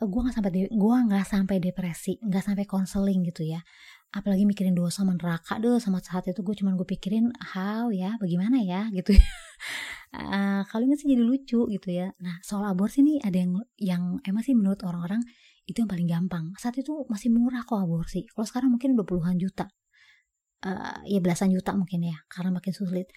Uh, 0.00 0.08
gue 0.08 0.20
nggak 0.24 0.36
sampai 0.40 0.50
gue 0.72 0.96
nggak 1.12 1.26
sampai 1.28 1.56
depresi 1.60 2.16
nggak 2.24 2.44
sampai 2.44 2.64
konseling 2.64 3.20
gitu 3.28 3.44
ya. 3.44 3.60
Apalagi 4.10 4.42
mikirin 4.48 4.74
dosa 4.74 5.04
sama 5.04 5.14
neraka 5.14 5.60
deh 5.60 5.78
sama 5.78 6.00
saat 6.02 6.26
itu 6.26 6.40
gue 6.42 6.54
cuman 6.56 6.74
gue 6.74 6.88
pikirin 6.88 7.30
how 7.54 7.92
ya 7.92 8.16
bagaimana 8.16 8.58
ya? 8.64 8.88
gitu 8.96 9.12
ya. 9.12 9.28
Uh, 10.10 10.66
kalau 10.66 10.82
inget 10.88 10.98
sih 11.04 11.14
jadi 11.14 11.22
lucu 11.22 11.68
gitu 11.70 11.88
ya. 11.90 12.10
Nah 12.18 12.40
soal 12.42 12.66
aborsi 12.66 13.04
nih 13.04 13.22
ada 13.22 13.38
yang 13.38 13.52
yang 13.78 14.02
emang 14.26 14.42
sih 14.42 14.56
menurut 14.58 14.82
orang-orang 14.82 15.22
itu 15.72 15.82
yang 15.82 15.90
paling 15.90 16.08
gampang. 16.08 16.44
Saat 16.58 16.78
itu 16.82 17.06
masih 17.06 17.30
murah 17.30 17.62
kok 17.62 17.78
aborsi 17.78 18.26
kalau 18.34 18.46
sekarang 18.46 18.70
mungkin 18.74 18.98
udah 18.98 19.06
puluhan 19.06 19.36
juta. 19.38 19.70
Uh, 20.60 21.00
ya 21.08 21.24
belasan 21.24 21.48
juta 21.54 21.72
mungkin 21.72 22.04
ya 22.04 22.16
karena 22.28 22.52
makin 22.52 22.72
sulit. 22.74 23.08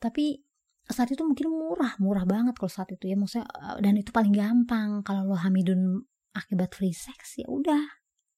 Tapi 0.00 0.40
saat 0.86 1.10
itu 1.12 1.20
mungkin 1.26 1.52
murah 1.52 1.98
murah 2.00 2.24
banget 2.24 2.54
kalau 2.56 2.72
saat 2.72 2.88
itu 2.94 3.10
ya. 3.10 3.16
Maksudnya 3.18 3.46
uh, 3.50 3.76
dan 3.82 3.98
itu 3.98 4.10
paling 4.14 4.32
gampang. 4.32 5.02
Kalau 5.02 5.28
lo 5.28 5.36
hamidun 5.36 6.06
akibat 6.32 6.72
free 6.72 6.94
sex 6.94 7.42
ya 7.42 7.46
udah. 7.50 7.82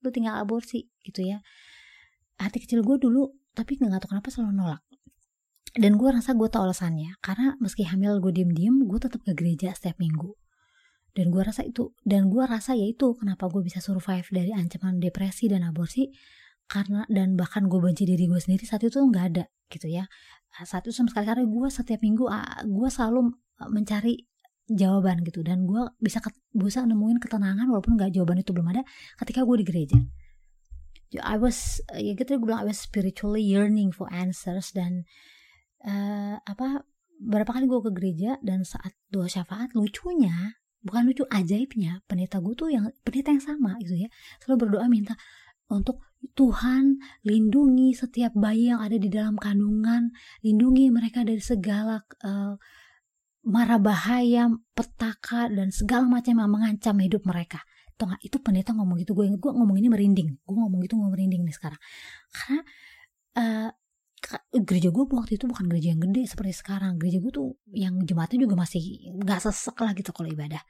Lo 0.03 0.09
tinggal 0.11 0.41
aborsi 0.41 0.89
gitu 1.05 1.23
ya. 1.23 1.39
Hati 2.41 2.59
kecil 2.63 2.83
gue 2.83 2.97
dulu 2.99 3.29
tapi 3.55 3.79
nggak 3.79 4.03
tahu 4.03 4.11
kenapa 4.17 4.29
selalu 4.33 4.53
nolak. 4.55 4.83
Dan 5.79 5.95
gue 6.01 6.09
rasa 6.11 6.35
gue 6.35 6.49
tau 6.51 6.67
alasannya. 6.67 7.21
Karena 7.23 7.55
meski 7.63 7.87
hamil 7.87 8.19
gue 8.19 8.33
diem 8.35 8.51
diem 8.51 8.77
gue 8.83 8.99
tetap 8.99 9.23
ke 9.23 9.37
gereja 9.37 9.71
setiap 9.77 10.01
minggu 10.03 10.35
dan 11.19 11.35
gue 11.35 11.43
rasa 11.43 11.67
itu 11.67 11.91
dan 12.07 12.31
gue 12.31 12.47
rasa 12.47 12.79
ya 12.79 12.87
itu 12.87 13.19
kenapa 13.19 13.51
gue 13.51 13.67
bisa 13.67 13.83
survive 13.83 14.23
dari 14.31 14.55
ancaman 14.55 15.03
depresi 15.03 15.51
dan 15.51 15.67
aborsi. 15.67 16.15
Karena 16.69 17.03
dan 17.11 17.35
bahkan 17.35 17.67
gue 17.67 17.81
benci 17.83 18.07
diri 18.07 18.31
gue 18.31 18.39
sendiri 18.39 18.63
saat 18.63 18.87
itu 18.87 19.03
nggak 19.03 19.25
ada 19.35 19.51
gitu 19.67 19.91
ya. 19.91 20.07
Saat 20.63 20.87
itu 20.87 20.95
sama 20.95 21.11
sekali 21.11 21.27
karena 21.27 21.45
gue 21.51 21.69
setiap 21.75 22.01
minggu 22.07 22.31
gue 22.71 22.89
selalu 22.93 23.35
mencari 23.67 24.31
jawaban 24.71 25.27
gitu. 25.27 25.43
Dan 25.43 25.67
gue 25.67 25.91
bisa 25.99 26.23
bisa 26.55 26.87
nemuin 26.87 27.19
ketenangan 27.19 27.67
walaupun 27.67 27.99
nggak 27.99 28.15
jawaban 28.15 28.39
itu 28.39 28.55
belum 28.55 28.71
ada 28.79 28.87
ketika 29.19 29.43
gue 29.43 29.57
di 29.59 29.67
gereja. 29.67 29.99
I 31.19 31.41
was 31.41 31.83
ya 31.99 32.15
gitu 32.15 32.39
gue 32.39 32.47
bilang 32.47 32.63
I 32.63 32.69
was 32.71 32.79
spiritually 32.79 33.43
yearning 33.43 33.91
for 33.91 34.07
answers 34.13 34.71
dan 34.71 35.09
uh, 35.83 36.37
apa 36.45 36.85
berapa 37.19 37.49
kali 37.49 37.65
gue 37.67 37.81
ke 37.81 37.93
gereja 37.97 38.31
dan 38.45 38.63
saat 38.63 38.95
doa 39.09 39.27
syafaat 39.27 39.73
lucunya 39.73 40.58
bukan 40.89 41.05
lucu 41.05 41.25
ajaibnya 41.29 42.01
pendeta 42.09 42.41
gue 42.41 42.55
tuh 42.57 42.73
yang 42.73 42.89
pendeta 43.05 43.29
yang 43.37 43.45
sama 43.45 43.77
gitu 43.85 43.95
ya 43.95 44.09
selalu 44.41 44.67
berdoa 44.67 44.89
minta 44.89 45.15
untuk 45.69 46.01
Tuhan 46.35 46.99
lindungi 47.23 47.95
setiap 47.95 48.35
bayi 48.35 48.73
yang 48.73 48.83
ada 48.83 48.97
di 48.97 49.07
dalam 49.07 49.39
kandungan 49.39 50.11
lindungi 50.43 50.91
mereka 50.91 51.23
dari 51.23 51.39
segala 51.39 52.03
uh, 52.25 52.59
mara 53.47 53.79
bahaya 53.79 54.51
petaka 54.75 55.47
dan 55.47 55.71
segala 55.71 56.11
macam 56.11 56.35
yang 56.37 56.51
mengancam 56.51 56.97
hidup 56.99 57.23
mereka. 57.23 57.63
Tuh 57.95 58.11
gak? 58.11 58.21
itu 58.23 58.37
pendeta 58.43 58.75
ngomong 58.75 58.99
gitu. 59.03 59.15
Gue 59.15 59.31
gue 59.31 59.53
ngomong 59.55 59.79
ini 59.79 59.89
merinding. 59.91 60.43
Gue 60.43 60.57
ngomong 60.59 60.83
gitu 60.83 60.99
gue 60.99 61.11
merinding 61.11 61.43
nih 61.47 61.55
sekarang. 61.55 61.81
Karena 62.35 62.61
uh, 63.39 63.69
gereja 64.53 64.89
gue 64.91 65.05
waktu 65.07 65.39
itu 65.39 65.47
bukan 65.47 65.67
gereja 65.71 65.95
yang 65.95 66.03
gede 66.03 66.27
seperti 66.27 66.53
sekarang. 66.55 66.99
Gereja 66.99 67.19
gue 67.23 67.33
tuh 67.33 67.49
yang 67.71 68.03
jemaatnya 68.03 68.45
juga 68.47 68.55
masih 68.59 69.15
nggak 69.19 69.41
sesek 69.45 69.77
lah 69.79 69.93
gitu 69.95 70.11
kalau 70.11 70.29
ibadah. 70.31 70.63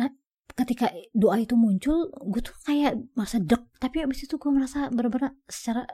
Nah 0.00 0.08
ketika 0.56 0.88
doa 1.12 1.36
itu 1.36 1.54
muncul 1.58 2.08
gue 2.08 2.40
tuh 2.40 2.56
kayak 2.64 2.96
merasa 3.12 3.36
dek 3.42 3.66
tapi 3.76 4.06
abis 4.06 4.24
itu 4.24 4.40
gue 4.40 4.50
merasa 4.50 4.88
benar-benar 4.88 5.36
secara 5.44 5.84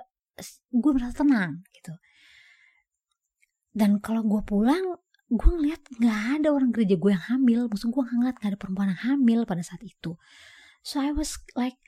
gue 0.71 0.93
merasa 0.95 1.25
tenang 1.25 1.67
gitu. 1.75 1.93
Dan 3.73 3.99
kalau 4.05 4.23
gue 4.23 4.43
pulang 4.45 5.01
gue 5.33 5.51
ngeliat 5.51 5.81
nggak 5.97 6.21
ada 6.41 6.49
orang 6.53 6.71
gereja 6.71 6.95
gue 7.01 7.11
yang 7.11 7.25
hamil. 7.27 7.67
Maksud 7.67 7.91
gue 7.91 8.03
ngeliat 8.05 8.37
nggak 8.39 8.51
ada 8.55 8.61
perempuan 8.61 8.93
yang 8.95 9.03
hamil 9.03 9.49
pada 9.49 9.65
saat 9.65 9.83
itu. 9.83 10.15
So 10.85 11.03
I 11.03 11.11
was 11.11 11.41
like 11.59 11.81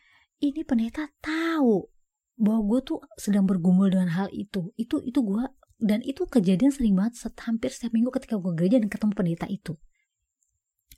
ini 0.42 0.66
pendeta 0.66 1.08
tahu 1.22 1.93
bahwa 2.34 2.60
gue 2.66 2.80
tuh 2.82 2.98
sedang 3.14 3.46
bergumul 3.46 3.90
dengan 3.90 4.10
hal 4.14 4.28
itu. 4.34 4.74
Itu 4.74 5.02
itu 5.02 5.22
gue 5.22 5.44
dan 5.82 6.00
itu 6.02 6.24
kejadian 6.26 6.70
sering 6.70 6.94
banget 6.94 7.18
set, 7.18 7.34
hampir 7.44 7.70
setiap 7.70 7.92
minggu 7.94 8.10
ketika 8.14 8.38
gue 8.38 8.52
gereja 8.54 8.78
dan 8.80 8.90
ketemu 8.90 9.12
pendeta 9.14 9.46
itu. 9.50 9.74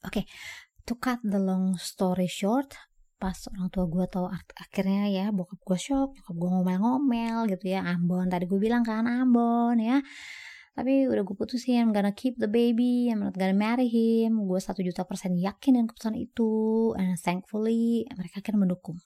Oke 0.04 0.22
okay, 0.22 0.24
to 0.84 0.94
cut 0.96 1.18
the 1.24 1.40
long 1.40 1.74
story 1.80 2.28
short 2.30 2.76
pas 3.16 3.32
orang 3.48 3.72
tua 3.72 3.88
gue 3.88 4.04
tahu 4.12 4.28
akhirnya 4.60 5.08
ya 5.08 5.26
bokap 5.32 5.56
gue 5.64 5.78
shock 5.80 6.12
bokap 6.20 6.36
gue 6.36 6.50
ngomel-ngomel 6.52 7.48
gitu 7.48 7.72
ya 7.72 7.80
Ambon 7.80 8.28
tadi 8.28 8.44
gue 8.44 8.60
bilang 8.60 8.84
kan 8.84 9.08
Ambon 9.08 9.80
ya. 9.80 10.04
Tapi 10.76 11.08
udah 11.08 11.24
gue 11.24 11.32
putusin 11.32 11.88
I'm 11.88 11.92
gonna 11.96 12.12
keep 12.12 12.36
the 12.36 12.52
baby 12.52 13.08
I'm 13.08 13.24
not 13.24 13.32
gonna 13.32 13.56
marry 13.56 13.88
him. 13.88 14.44
Gue 14.44 14.60
satu 14.60 14.84
juta 14.84 15.08
persen 15.08 15.32
yakin 15.40 15.80
dengan 15.80 15.88
keputusan 15.88 16.16
itu 16.20 16.50
and 17.00 17.16
thankfully 17.16 18.04
mereka 18.12 18.44
akhirnya 18.44 18.68
mendukung 18.68 19.00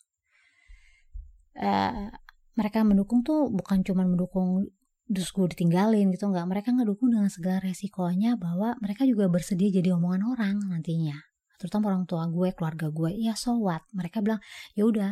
uh, 1.61 2.09
mereka 2.57 2.83
mendukung 2.83 3.23
tuh 3.23 3.53
bukan 3.53 3.85
cuma 3.87 4.03
mendukung 4.05 4.69
terus 5.11 5.31
gue 5.35 5.47
ditinggalin 5.53 6.11
gitu 6.15 6.31
nggak. 6.31 6.47
Mereka 6.47 6.69
ngedukung 6.75 7.13
dengan 7.13 7.29
segala 7.29 7.61
resikonya 7.63 8.35
bahwa 8.41 8.79
mereka 8.83 9.05
juga 9.05 9.29
bersedia 9.29 9.71
jadi 9.71 9.95
omongan 9.95 10.23
orang 10.27 10.57
nantinya. 10.71 11.19
Terutama 11.61 11.93
orang 11.93 12.05
tua 12.09 12.25
gue 12.31 12.57
keluarga 12.57 12.89
gue. 12.89 13.11
Ya 13.21 13.37
so 13.37 13.59
what? 13.61 13.85
Mereka 13.93 14.23
bilang 14.25 14.41
ya 14.79 14.87
udah 14.87 15.11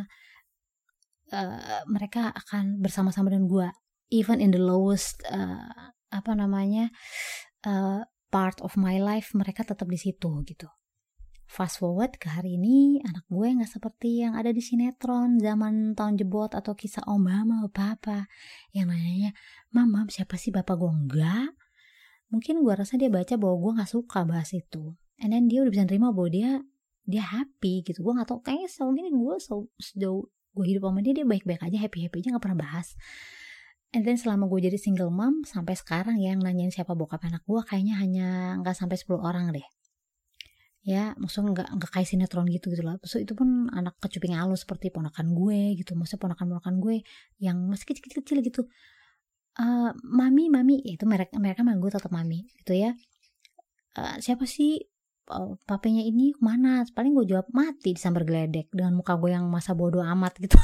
uh, 1.35 1.81
mereka 1.87 2.31
akan 2.33 2.81
bersama-sama 2.81 3.29
dengan 3.29 3.47
gue. 3.47 3.67
Even 4.09 4.41
in 4.41 4.49
the 4.49 4.61
lowest 4.61 5.21
uh, 5.29 5.93
apa 6.09 6.31
namanya 6.33 6.89
uh, 7.69 8.01
part 8.29 8.57
of 8.61 8.77
my 8.77 8.97
life 8.97 9.33
mereka 9.33 9.65
tetap 9.65 9.85
di 9.89 9.97
situ 9.97 10.29
gitu 10.45 10.69
Fast 11.49 11.81
forward 11.81 12.13
ke 12.21 12.29
hari 12.29 12.61
ini, 12.61 13.01
anak 13.01 13.25
gue 13.25 13.47
nggak 13.49 13.73
seperti 13.73 14.21
yang 14.21 14.37
ada 14.37 14.53
di 14.53 14.61
sinetron 14.61 15.41
zaman 15.41 15.97
tahun 15.97 16.21
jebot 16.21 16.53
atau 16.53 16.77
kisah 16.77 17.01
om 17.09 17.25
mama 17.25 17.65
papa 17.73 18.29
yang 18.69 18.93
nanya 18.93 19.33
mama 19.73 20.05
siapa 20.13 20.37
sih 20.37 20.53
bapak 20.53 20.77
gue 20.77 20.91
enggak? 20.93 21.49
Mungkin 22.29 22.61
gue 22.61 22.73
rasa 22.77 23.01
dia 23.01 23.09
baca 23.09 23.33
bahwa 23.41 23.65
gue 23.65 23.71
nggak 23.81 23.89
suka 23.89 24.29
bahas 24.29 24.53
itu. 24.53 24.93
And 25.17 25.33
then 25.33 25.49
dia 25.49 25.65
udah 25.65 25.73
bisa 25.73 25.89
nerima 25.89 26.13
bahwa 26.13 26.29
dia 26.29 26.61
dia 27.09 27.25
happy 27.25 27.81
gitu. 27.81 28.05
Gue 28.05 28.13
nggak 28.13 28.29
tau 28.29 28.45
kayaknya 28.45 28.69
sejauh 28.69 28.93
ini 28.93 29.09
gue 29.09 29.35
sejauh 29.81 30.21
gue 30.29 30.65
hidup 30.69 30.85
sama 30.85 31.01
dia 31.01 31.17
dia 31.17 31.25
baik-baik 31.25 31.65
aja 31.65 31.77
happy 31.81 32.05
happy 32.05 32.21
aja 32.21 32.37
nggak 32.37 32.45
pernah 32.45 32.61
bahas. 32.61 32.93
And 33.89 34.05
then 34.05 34.21
selama 34.21 34.45
gue 34.53 34.69
jadi 34.69 34.77
single 34.77 35.09
mom 35.09 35.41
sampai 35.49 35.73
sekarang 35.73 36.21
ya 36.21 36.37
yang 36.37 36.45
nanyain 36.45 36.69
siapa 36.69 36.93
bokap 36.93 37.25
anak 37.25 37.41
gue 37.49 37.57
kayaknya 37.65 37.97
hanya 37.97 38.27
nggak 38.61 38.77
sampai 38.77 39.01
10 39.01 39.17
orang 39.17 39.49
deh 39.49 39.65
ya 40.79 41.11
maksudnya 41.19 41.51
nggak 41.51 41.69
nggak 41.75 41.91
kayak 41.91 42.07
sinetron 42.07 42.47
gitu 42.47 42.71
gitu 42.71 42.87
lah 42.87 42.95
so 43.03 43.19
itu 43.19 43.35
pun 43.35 43.67
anak 43.75 43.99
kecuping 43.99 44.31
halus 44.31 44.63
seperti 44.63 44.87
ponakan 44.93 45.35
gue 45.35 45.75
gitu. 45.75 45.91
Maksudnya 45.95 46.21
ponakan 46.23 46.45
ponakan 46.55 46.75
gue 46.79 46.95
yang 47.43 47.57
masih 47.67 47.85
kecil 47.89 48.03
kecil, 48.07 48.21
kecil 48.23 48.37
gitu. 48.45 48.61
Uh, 49.59 49.91
mami 50.07 50.47
mami. 50.47 50.79
Ya 50.87 50.95
itu 50.95 51.03
mereka 51.03 51.35
mereka 51.35 51.67
manggil 51.67 51.89
gue 51.89 51.91
tetap 51.99 52.11
mami 52.15 52.47
gitu 52.63 52.73
ya. 52.75 52.95
Uh, 53.99 54.15
siapa 54.23 54.47
sih 54.47 54.79
uh, 55.27 55.59
papenya 55.67 56.03
ini 56.05 56.31
mana 56.39 56.87
paling 56.95 57.11
gue 57.11 57.27
jawab 57.27 57.51
mati 57.51 57.91
disambar 57.91 58.23
geledek 58.23 58.71
dengan 58.71 58.95
muka 58.95 59.19
gue 59.19 59.35
yang 59.35 59.51
masa 59.51 59.75
bodoh 59.75 60.03
amat 60.03 60.39
gitu. 60.39 60.55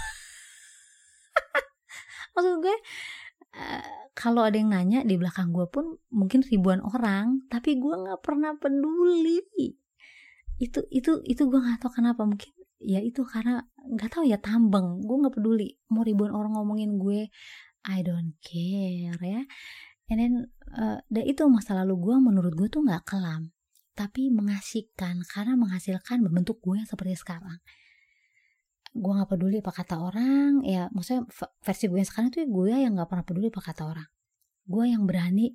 Maksud 2.35 2.55
gue 2.63 2.75
uh, 3.59 3.87
kalau 4.15 4.47
ada 4.47 4.55
yang 4.55 4.71
nanya 4.71 5.03
di 5.03 5.19
belakang 5.19 5.51
gue 5.51 5.67
pun 5.67 5.99
mungkin 6.07 6.39
ribuan 6.47 6.79
orang 6.79 7.43
tapi 7.51 7.75
gue 7.75 7.93
nggak 7.93 8.23
pernah 8.23 8.55
peduli 8.55 9.43
itu 10.55 10.79
itu 10.91 11.19
itu 11.27 11.43
gue 11.47 11.59
nggak 11.59 11.83
tahu 11.83 12.01
kenapa. 12.01 12.23
Mungkin 12.23 12.51
ya 12.79 12.99
itu 13.01 13.23
karena 13.27 13.63
nggak 13.75 14.09
tahu 14.11 14.23
ya 14.27 14.39
tambeng. 14.39 15.03
Gue 15.03 15.17
nggak 15.25 15.35
peduli. 15.35 15.75
Mau 15.91 16.03
ribuan 16.03 16.31
orang 16.31 16.55
ngomongin 16.55 16.95
gue 16.99 17.27
I 17.85 17.97
don't 18.01 18.35
care 18.41 19.19
ya. 19.19 19.41
And 20.09 20.17
then 20.21 20.33
uh, 20.73 21.01
dan 21.09 21.23
itu 21.25 21.45
masa 21.49 21.77
lalu 21.77 21.97
gue 21.99 22.15
menurut 22.21 22.53
gue 22.55 22.67
tuh 22.71 22.81
nggak 22.85 23.03
kelam. 23.05 23.51
Tapi 23.95 24.27
mengasihkan 24.27 25.23
karena 25.23 25.55
menghasilkan 25.55 26.19
membentuk 26.19 26.59
gue 26.63 26.79
yang 26.79 26.89
seperti 26.89 27.15
sekarang. 27.15 27.59
Gue 28.95 29.11
nggak 29.11 29.27
peduli 29.27 29.59
apa 29.59 29.71
kata 29.75 29.99
orang 29.99 30.63
ya 30.63 30.87
maksudnya 30.95 31.27
versi 31.63 31.91
gue 31.91 31.99
yang 31.99 32.07
sekarang 32.07 32.29
tuh 32.31 32.47
gue 32.47 32.71
yang 32.71 32.95
nggak 32.95 33.07
pernah 33.11 33.25
peduli 33.27 33.47
apa 33.51 33.61
kata 33.63 33.83
orang. 33.87 34.09
Gue 34.65 34.91
yang 34.91 35.03
berani 35.03 35.51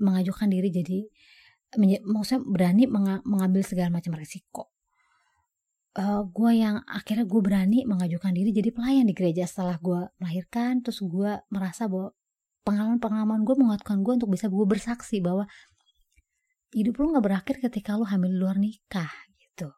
mengajukan 0.00 0.48
diri 0.48 0.68
jadi 0.72 1.00
maksudnya 1.78 2.42
berani 2.42 2.90
mengambil 3.22 3.62
segala 3.62 3.94
macam 3.94 4.18
resiko. 4.18 4.70
Uh, 5.94 6.02
eh, 6.02 6.22
gue 6.30 6.50
yang 6.54 6.76
akhirnya 6.86 7.26
gue 7.26 7.40
berani 7.42 7.82
mengajukan 7.82 8.30
diri 8.30 8.54
jadi 8.54 8.70
pelayan 8.70 9.10
di 9.10 9.14
gereja 9.14 9.42
setelah 9.42 9.74
gue 9.82 10.06
melahirkan 10.22 10.86
terus 10.86 11.02
gue 11.02 11.42
merasa 11.50 11.90
bahwa 11.90 12.14
pengalaman-pengalaman 12.62 13.42
gue 13.42 13.56
menguatkan 13.58 14.06
gue 14.06 14.12
untuk 14.22 14.30
bisa 14.30 14.46
gue 14.46 14.66
bersaksi 14.70 15.18
bahwa 15.18 15.50
hidup 16.70 16.94
lu 17.02 17.10
nggak 17.10 17.24
berakhir 17.26 17.56
ketika 17.58 17.98
lu 17.98 18.06
hamil 18.06 18.30
luar 18.30 18.54
nikah 18.54 19.10
gitu. 19.34 19.74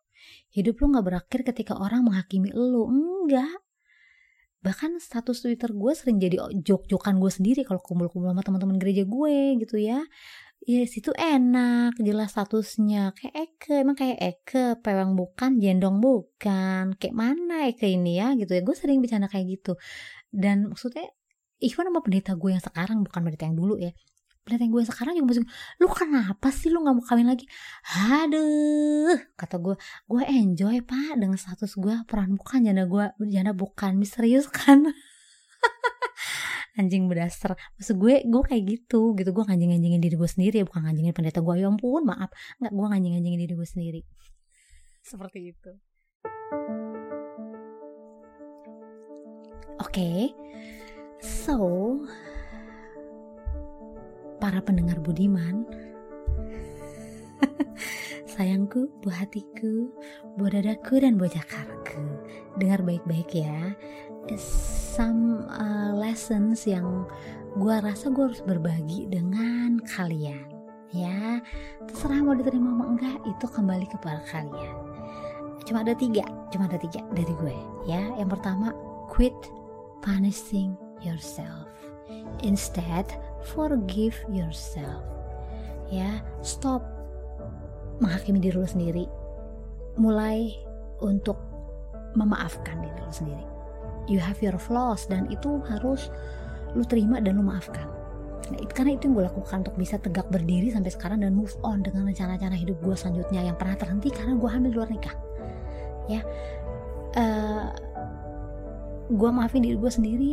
Hidup 0.52 0.84
lu 0.84 0.92
nggak 0.92 1.06
berakhir 1.08 1.40
ketika 1.49 1.80
orang 1.80 2.04
menghakimi 2.04 2.52
lu 2.52 2.92
enggak. 2.92 3.56
Bahkan 4.61 5.00
status 5.00 5.42
Twitter 5.42 5.72
gue 5.72 5.92
sering 5.96 6.20
jadi 6.20 6.38
jok-jokan 6.61 7.18
gue 7.18 7.32
sendiri 7.32 7.61
kalau 7.64 7.80
kumpul-kumpul 7.80 8.30
sama 8.30 8.44
teman-teman 8.44 8.76
gereja 8.76 9.08
gue 9.08 9.58
gitu 9.64 9.80
ya 9.80 10.04
ya 10.62 10.87
situ 10.87 11.11
enak 11.14 11.99
jelas 11.99 12.35
statusnya. 12.35 13.11
Kayak 13.19 13.35
Eke 13.35 13.75
emang 13.83 13.97
kayak 13.99 14.19
Eke 14.19 14.78
pewang 14.78 15.19
bukan 15.19 15.59
jendong 15.59 15.99
bukan. 15.99 16.95
Kayak 16.99 17.16
mana 17.16 17.66
Eke 17.71 17.90
ini 17.90 18.19
ya 18.23 18.35
gitu 18.38 18.54
ya. 18.54 18.62
Gue 18.62 18.76
sering 18.78 19.02
bicara 19.02 19.26
kayak 19.26 19.47
gitu. 19.59 19.75
Dan 20.31 20.71
maksudnya 20.71 21.11
even 21.62 21.87
sama 21.90 22.00
pendeta 22.02 22.35
gue 22.38 22.50
yang 22.54 22.62
sekarang 22.62 23.02
bukan 23.07 23.21
pendeta 23.26 23.45
yang 23.50 23.59
dulu 23.59 23.75
ya. 23.78 23.90
Pendeta 24.42 24.62
yang 24.66 24.75
gue 24.75 24.83
sekarang 24.87 25.12
juga 25.14 25.26
masih 25.31 25.45
lu 25.78 25.87
kenapa 25.90 26.49
sih 26.50 26.69
lu 26.71 26.78
nggak 26.83 26.95
mau 26.99 27.04
kawin 27.07 27.28
lagi? 27.31 27.47
Aduh 27.95 29.19
kata 29.38 29.57
gue. 29.59 29.75
Gue 30.07 30.23
enjoy 30.26 30.83
pak 30.83 31.19
dengan 31.19 31.38
status 31.38 31.75
gue 31.78 31.95
peran 32.07 32.35
bukan 32.38 32.66
janda 32.66 32.87
gue 32.87 33.04
janda 33.31 33.54
bukan. 33.54 33.99
Misterius 33.99 34.47
kan 34.50 34.87
anjing 36.79 37.05
berdasar 37.05 37.52
maksud 37.76 38.00
gue 38.00 38.25
gue 38.25 38.43
kayak 38.43 38.62
gitu 38.64 39.12
gitu. 39.17 39.31
Gue 39.33 39.45
nganjing 39.45 39.76
nganjingin 39.76 40.00
diri 40.00 40.17
gue 40.17 40.31
sendiri 40.31 40.59
bukan 40.64 40.88
nganjingin 40.88 41.14
pendeta 41.14 41.41
gue. 41.45 41.55
Ya 41.61 41.69
ampun 41.69 42.02
maaf. 42.09 42.33
Nggak 42.61 42.73
gue 42.73 42.87
nganjing 42.93 43.12
nganjingin 43.19 43.41
diri 43.45 43.55
gue 43.55 43.69
sendiri. 43.69 44.00
Seperti 45.05 45.38
itu. 45.52 45.73
Oke. 49.83 49.88
Okay. 49.93 50.19
so 51.23 51.59
para 54.43 54.59
pendengar 54.59 54.99
budiman 54.99 55.62
sayangku, 58.33 58.91
buah 59.05 59.23
hatiku, 59.23 59.93
buah 60.35 60.59
dadaku, 60.59 60.99
dan 60.99 61.14
buah 61.21 61.31
jakarku. 61.31 62.02
Dengar 62.59 62.83
baik-baik 62.83 63.31
ya 63.38 63.76
some 64.92 65.49
uh, 65.49 65.96
lessons 65.96 66.68
yang 66.68 67.08
gue 67.56 67.76
rasa 67.80 68.12
gue 68.12 68.28
harus 68.28 68.44
berbagi 68.44 69.08
dengan 69.08 69.80
kalian 69.88 70.52
ya. 70.92 71.40
Terserah 71.88 72.20
mau 72.20 72.37
diterima 72.37 72.68
mau 72.68 72.92
enggak 72.92 73.16
itu 73.25 73.46
kembali 73.49 73.88
kepada 73.88 74.20
kalian. 74.28 74.76
Cuma 75.64 75.80
ada 75.80 75.96
tiga 75.96 76.28
cuma 76.52 76.68
ada 76.68 76.76
tiga 76.76 77.00
dari 77.16 77.32
gue 77.40 77.56
ya. 77.88 78.04
Yang 78.20 78.37
pertama 78.37 78.76
quit 79.08 79.37
punishing 80.04 80.76
yourself. 81.00 81.72
Instead 82.44 83.08
forgive 83.56 84.20
yourself 84.28 85.00
ya. 85.88 86.20
Stop 86.44 86.84
menghakimi 88.04 88.44
diri 88.44 88.61
lo 88.61 88.68
sendiri. 88.68 89.08
Mulai 89.96 90.52
untuk 91.00 91.40
memaafkan 92.12 92.84
diri 92.84 93.00
lo 93.00 93.08
sendiri 93.08 93.51
you 94.06 94.18
have 94.23 94.38
your 94.42 94.56
flaws 94.56 95.06
dan 95.06 95.28
itu 95.30 95.62
harus 95.68 96.09
lu 96.73 96.82
terima 96.87 97.21
dan 97.21 97.38
lu 97.38 97.44
maafkan. 97.44 97.85
Nah, 98.50 98.59
itu, 98.59 98.73
karena 98.75 98.99
itu 98.99 99.06
yang 99.06 99.14
gue 99.16 99.25
lakukan 99.30 99.56
untuk 99.62 99.76
bisa 99.78 99.97
tegak 100.02 100.26
berdiri 100.28 100.68
sampai 100.75 100.90
sekarang 100.90 101.23
dan 101.23 101.32
move 101.32 101.54
on 101.62 101.80
dengan 101.80 102.11
rencana-rencana 102.11 102.59
hidup 102.59 102.76
gue 102.82 102.97
selanjutnya 102.99 103.40
yang 103.47 103.56
pernah 103.56 103.78
terhenti 103.78 104.11
karena 104.11 104.35
gue 104.35 104.50
hamil 104.50 104.73
luar 104.75 104.88
nikah. 104.90 105.14
Ya. 106.11 106.21
Uh, 107.12 107.20
eh, 107.20 107.68
gue 109.12 109.31
maafin 109.31 109.62
diri 109.62 109.77
gue 109.77 109.92
sendiri 109.92 110.33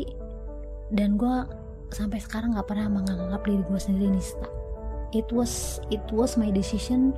dan 0.96 1.20
gue 1.20 1.36
sampai 1.92 2.22
sekarang 2.22 2.56
nggak 2.56 2.70
pernah 2.70 2.88
menganggap 2.88 3.44
diri 3.44 3.62
gue 3.68 3.80
sendiri 3.82 4.08
nista 4.14 4.48
it 5.12 5.26
was 5.34 5.82
it 5.90 6.02
was 6.14 6.38
my 6.38 6.54
decision 6.54 7.14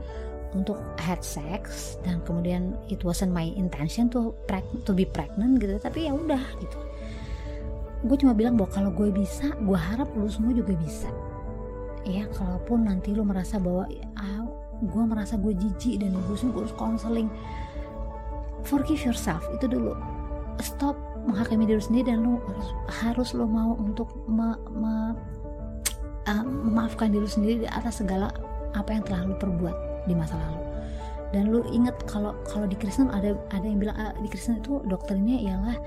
untuk 0.52 0.80
had 1.00 1.24
sex 1.24 1.96
dan 2.04 2.20
kemudian 2.28 2.76
it 2.92 3.00
wasn't 3.08 3.32
my 3.32 3.56
intention 3.56 4.12
to 4.12 4.36
to 4.84 4.92
be 4.92 5.08
pregnant 5.08 5.60
gitu. 5.64 5.80
Tapi 5.80 6.12
ya 6.12 6.14
udah 6.16 6.42
gitu. 6.60 6.78
Gue 8.02 8.18
cuma 8.18 8.34
bilang 8.34 8.58
bahwa 8.58 8.70
kalau 8.74 8.92
gue 8.92 9.14
bisa 9.14 9.54
gue 9.62 9.78
harap 9.78 10.10
lu 10.18 10.28
semua 10.28 10.52
juga 10.52 10.76
bisa. 10.76 11.08
Ya 12.04 12.26
kalaupun 12.34 12.90
nanti 12.90 13.14
lu 13.14 13.24
merasa 13.24 13.62
bahwa 13.62 13.88
ah, 14.18 14.44
gue 14.82 15.04
merasa 15.06 15.38
gue 15.38 15.54
jijik 15.54 16.02
dan 16.02 16.18
gue 16.18 16.36
gue 16.36 16.62
harus 16.62 16.76
counseling 16.76 17.30
forgive 18.68 19.02
yourself. 19.06 19.46
Itu 19.56 19.70
dulu. 19.72 19.96
Stop 20.60 21.00
menghakimi 21.26 21.70
diri 21.70 21.82
sendiri 21.82 22.14
dan 22.14 22.26
lu 22.26 22.42
harus 22.42 22.68
harus 22.90 23.30
lu 23.38 23.46
mau 23.46 23.78
untuk 23.78 24.10
me, 24.26 24.58
me, 24.74 24.94
uh, 26.26 26.44
memaafkan 26.44 27.14
diri 27.14 27.30
sendiri 27.30 27.70
atas 27.70 28.02
segala 28.02 28.34
apa 28.74 28.90
yang 28.90 29.04
telah 29.06 29.22
lu 29.30 29.36
perbuat 29.38 29.91
di 30.06 30.14
masa 30.18 30.38
lalu. 30.38 30.62
Dan 31.32 31.48
lu 31.48 31.64
inget 31.72 31.96
kalau 32.12 32.36
kalau 32.44 32.68
di 32.68 32.76
Kristen 32.76 33.08
ada 33.08 33.40
ada 33.56 33.64
yang 33.64 33.80
bilang 33.80 33.96
ah, 33.96 34.12
di 34.20 34.28
Kristen 34.28 34.60
itu 34.60 34.84
doktrinnya 34.84 35.40
ialah 35.48 35.80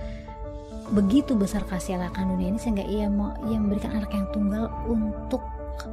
begitu 0.92 1.32
besar 1.36 1.64
kasih 1.68 1.96
Allah 1.96 2.12
akan 2.12 2.36
dunia 2.36 2.56
ini 2.56 2.60
sehingga 2.60 2.84
ia 2.84 3.08
mau 3.08 3.32
ia 3.48 3.56
memberikan 3.56 3.92
anak 3.92 4.12
yang 4.12 4.28
tunggal 4.32 4.68
untuk 4.88 5.40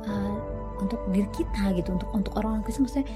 uh, 0.07 0.35
untuk 0.79 0.99
diri 1.11 1.27
kita 1.35 1.75
gitu 1.75 1.95
untuk 1.95 2.09
untuk 2.15 2.33
orang-orang 2.39 2.63
Kristen. 2.63 2.87
Maksudnya 2.87 3.07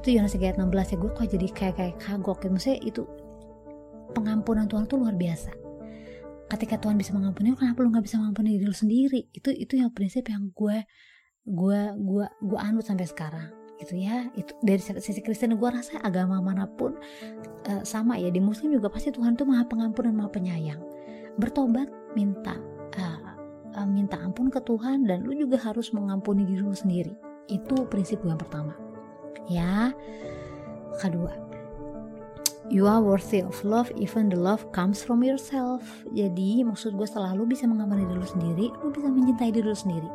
itu 0.00 0.08
Yohanes 0.16 0.36
3 0.36 0.40
ayat 0.40 0.56
16 0.56 0.92
ya 0.92 0.96
gue 0.96 1.10
kok 1.12 1.26
jadi 1.28 1.46
kayak 1.52 1.74
kayak 1.76 1.94
kagok. 2.00 2.38
Gitu. 2.44 2.52
Maksudnya 2.52 2.78
itu 2.84 3.02
pengampunan 4.12 4.68
Tuhan 4.68 4.84
itu 4.84 4.96
luar 5.00 5.16
biasa. 5.16 5.50
Ketika 6.50 6.76
Tuhan 6.82 6.98
bisa 6.98 7.16
mengampuni 7.16 7.56
kenapa 7.56 7.80
lu 7.80 7.88
nggak 7.88 8.04
bisa 8.04 8.20
mengampuni 8.20 8.60
diri 8.60 8.68
lu 8.68 8.76
sendiri? 8.76 9.32
Itu 9.32 9.48
itu 9.48 9.80
yang 9.80 9.96
prinsip 9.96 10.28
yang 10.28 10.52
gue 10.52 10.84
gue 11.40 11.80
gue 11.96 12.24
gue 12.28 12.58
anut 12.60 12.84
sampai 12.84 13.08
sekarang 13.08 13.59
gitu 13.80 13.96
ya. 13.96 14.28
Itu 14.36 14.52
dari 14.60 14.78
sisi 14.78 15.24
Kristen 15.24 15.56
gue 15.56 15.70
rasa 15.72 15.98
agama 16.04 16.38
mana 16.38 16.68
pun 16.68 17.00
uh, 17.66 17.82
sama 17.82 18.20
ya. 18.20 18.28
Di 18.28 18.38
Muslim 18.38 18.76
juga 18.76 18.92
pasti 18.92 19.08
Tuhan 19.10 19.34
tuh 19.34 19.48
maha 19.48 19.64
pengampun 19.64 20.12
dan 20.12 20.14
maha 20.14 20.30
penyayang. 20.30 20.80
Bertobat 21.40 21.88
minta 22.12 22.60
uh, 23.00 23.20
uh, 23.80 23.88
minta 23.88 24.20
ampun 24.20 24.52
ke 24.52 24.60
Tuhan 24.60 25.08
dan 25.08 25.24
lu 25.24 25.32
juga 25.32 25.56
harus 25.56 25.90
mengampuni 25.96 26.44
diri 26.44 26.60
lu 26.60 26.76
sendiri. 26.76 27.16
Itu 27.48 27.88
prinsip 27.88 28.20
yang 28.22 28.38
pertama. 28.38 28.76
Ya. 29.48 29.96
Kedua 31.00 31.48
You 32.70 32.86
are 32.86 33.02
worthy 33.02 33.42
of 33.42 33.58
love 33.66 33.90
even 33.98 34.30
the 34.30 34.38
love 34.38 34.62
comes 34.70 35.02
from 35.02 35.26
yourself. 35.26 35.82
Jadi 36.14 36.62
maksud 36.62 36.94
gue 36.94 37.02
setelah 37.02 37.34
lu 37.34 37.42
bisa 37.42 37.66
mengampuni 37.66 38.06
diri 38.06 38.22
lu 38.22 38.28
sendiri, 38.30 38.66
lu 38.78 38.94
bisa 38.94 39.10
mencintai 39.10 39.50
diri 39.50 39.66
lu 39.66 39.74
sendiri 39.74 40.06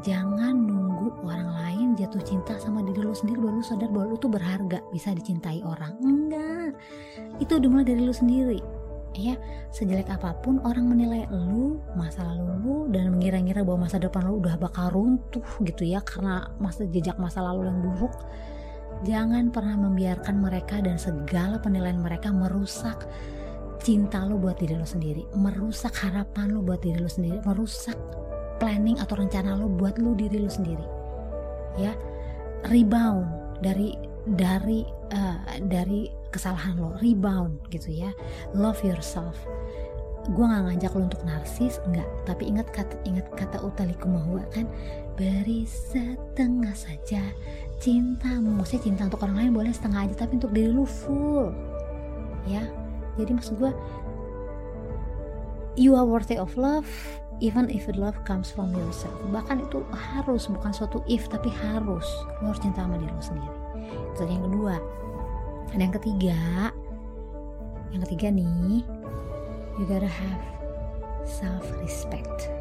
jangan 0.00 0.56
nunggu 0.56 1.12
orang 1.24 1.50
lain 1.60 1.88
jatuh 1.96 2.20
cinta 2.24 2.56
sama 2.56 2.80
diri 2.84 3.00
lu 3.04 3.12
sendiri 3.12 3.40
baru 3.40 3.60
lu 3.60 3.64
sadar 3.64 3.88
bahwa 3.92 4.12
lu 4.12 4.16
tuh 4.16 4.32
berharga 4.32 4.78
bisa 4.92 5.12
dicintai 5.12 5.60
orang. 5.64 5.96
Enggak. 6.00 6.76
Itu 7.40 7.60
dimulai 7.60 7.84
dari 7.84 8.02
lu 8.04 8.14
sendiri. 8.14 8.60
Ya 9.18 9.34
sejelek 9.74 10.06
apa 10.06 10.38
pun 10.38 10.62
orang 10.62 10.86
menilai 10.86 11.26
lu 11.34 11.82
masa 11.98 12.22
lalu 12.22 12.46
lu 12.62 12.76
dan 12.94 13.10
mengira-ngira 13.10 13.66
bahwa 13.66 13.90
masa 13.90 13.98
depan 13.98 14.22
lu 14.22 14.38
udah 14.38 14.54
bakal 14.54 14.86
runtuh 14.94 15.42
gitu 15.66 15.82
ya 15.82 15.98
karena 16.06 16.46
masa 16.62 16.86
jejak 16.86 17.18
masa 17.18 17.42
lalu 17.42 17.68
yang 17.68 17.78
buruk. 17.82 18.14
Jangan 19.02 19.48
pernah 19.50 19.80
membiarkan 19.80 20.36
mereka 20.38 20.78
dan 20.84 21.00
segala 21.00 21.58
penilaian 21.58 21.98
mereka 21.98 22.30
merusak 22.30 23.08
cinta 23.80 24.22
lu 24.28 24.36
buat 24.36 24.60
diri 24.60 24.76
lu 24.76 24.86
sendiri. 24.86 25.24
Merusak 25.34 25.96
harapan 26.04 26.52
lu 26.52 26.60
buat 26.60 26.84
diri 26.84 27.00
lu 27.00 27.08
sendiri. 27.08 27.40
Merusak 27.42 27.96
planning 28.60 29.00
atau 29.00 29.16
rencana 29.16 29.56
lo 29.56 29.66
buat 29.66 29.96
lo 29.96 30.12
diri 30.14 30.38
lo 30.38 30.50
sendiri. 30.52 30.86
Ya 31.80 31.96
rebound 32.68 33.26
dari 33.64 33.96
dari 34.36 34.84
uh, 35.16 35.40
dari 35.66 36.12
kesalahan 36.30 36.76
lo. 36.76 36.94
Rebound 37.00 37.72
gitu 37.72 37.90
ya. 37.90 38.12
Love 38.52 38.84
yourself. 38.84 39.34
Gue 40.30 40.44
nggak 40.44 40.68
ngajak 40.68 40.92
lo 40.94 41.08
untuk 41.08 41.24
narsis 41.24 41.80
enggak 41.88 42.06
tapi 42.28 42.52
ingat 42.52 42.68
kata 42.70 42.92
ingat 43.08 43.26
kata 43.32 43.56
utali 43.64 43.96
kumahua 43.96 44.44
kan 44.52 44.68
beri 45.16 45.64
setengah 45.64 46.76
saja 46.76 47.24
cintamu. 47.80 48.52
Maksudnya 48.60 48.84
cinta 48.92 49.02
untuk 49.08 49.24
orang 49.24 49.48
lain 49.48 49.52
boleh 49.56 49.72
setengah 49.72 50.06
aja 50.06 50.14
tapi 50.28 50.36
untuk 50.36 50.52
diri 50.52 50.70
lo 50.70 50.84
full. 50.84 51.50
Ya 52.44 52.68
jadi 53.16 53.32
maksud 53.36 53.56
gue 53.58 53.72
you 55.76 55.96
are 55.96 56.06
worthy 56.06 56.36
of 56.36 56.54
love 56.56 56.88
even 57.40 57.66
if 57.72 57.88
love 57.96 58.16
comes 58.28 58.52
from 58.52 58.72
yourself. 58.76 59.16
Bahkan 59.32 59.66
itu 59.66 59.82
harus 59.90 60.46
bukan 60.46 60.72
suatu 60.72 61.00
if 61.08 61.26
tapi 61.26 61.48
harus. 61.48 62.06
Lo 62.44 62.52
harus 62.52 62.60
cinta 62.60 62.84
sama 62.84 63.00
diri 63.00 63.10
lo 63.10 63.24
sendiri. 63.24 63.56
Itu 64.14 64.28
yang 64.28 64.44
kedua. 64.46 64.76
Dan 65.72 65.78
yang 65.88 65.94
ketiga. 65.96 66.70
Yang 67.90 68.02
ketiga 68.06 68.28
nih 68.30 68.86
you 69.80 69.88
gotta 69.88 70.06
have 70.06 70.44
self 71.24 71.64
respect 71.80 72.52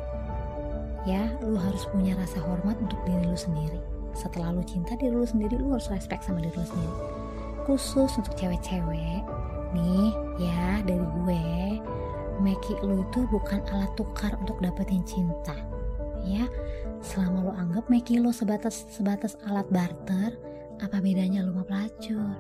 ya 1.08 1.32
lu 1.44 1.56
harus 1.56 1.88
punya 1.90 2.16
rasa 2.20 2.44
hormat 2.44 2.76
untuk 2.80 3.00
diri 3.08 3.24
lu 3.24 3.38
sendiri. 3.38 3.80
Setelah 4.12 4.52
lu 4.52 4.64
cinta 4.66 4.94
diri 5.00 5.16
lu 5.16 5.24
sendiri 5.24 5.56
lu 5.56 5.72
harus 5.76 5.88
respect 5.92 6.28
sama 6.28 6.44
diri 6.44 6.56
lu 6.56 6.66
sendiri. 6.68 6.96
Khusus 7.64 8.12
untuk 8.20 8.34
cewek-cewek 8.36 9.24
nih 9.74 10.10
ya 10.42 10.82
dari 10.84 11.06
gue 11.24 11.46
Meki 12.40 12.80
lo 12.82 13.04
itu 13.04 13.28
bukan 13.28 13.62
alat 13.70 13.92
tukar 14.00 14.36
untuk 14.40 14.60
dapetin 14.64 15.04
cinta 15.04 15.56
ya. 16.24 16.48
Selama 17.00 17.48
lo 17.48 17.52
anggap 17.56 17.88
Meki 17.88 18.20
lo 18.20 18.32
sebatas 18.36 18.88
sebatas 18.92 19.40
alat 19.48 19.68
barter 19.72 20.36
apa 20.80 20.98
bedanya 21.00 21.44
lo 21.44 21.56
mau 21.56 21.68
pelacur? 21.68 22.36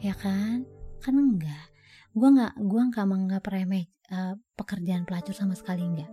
Ya 0.00 0.16
kan? 0.16 0.64
Kan 1.00 1.14
enggak. 1.16 1.70
Gue 2.12 2.28
nggak 2.28 2.60
gue 2.60 2.82
nggak 2.92 3.06
menganggap 3.08 3.44
remeh 3.52 3.88
uh, 4.12 4.36
pekerjaan 4.56 5.04
pelacur 5.04 5.32
sama 5.32 5.56
sekali 5.56 5.84
enggak. 5.84 6.10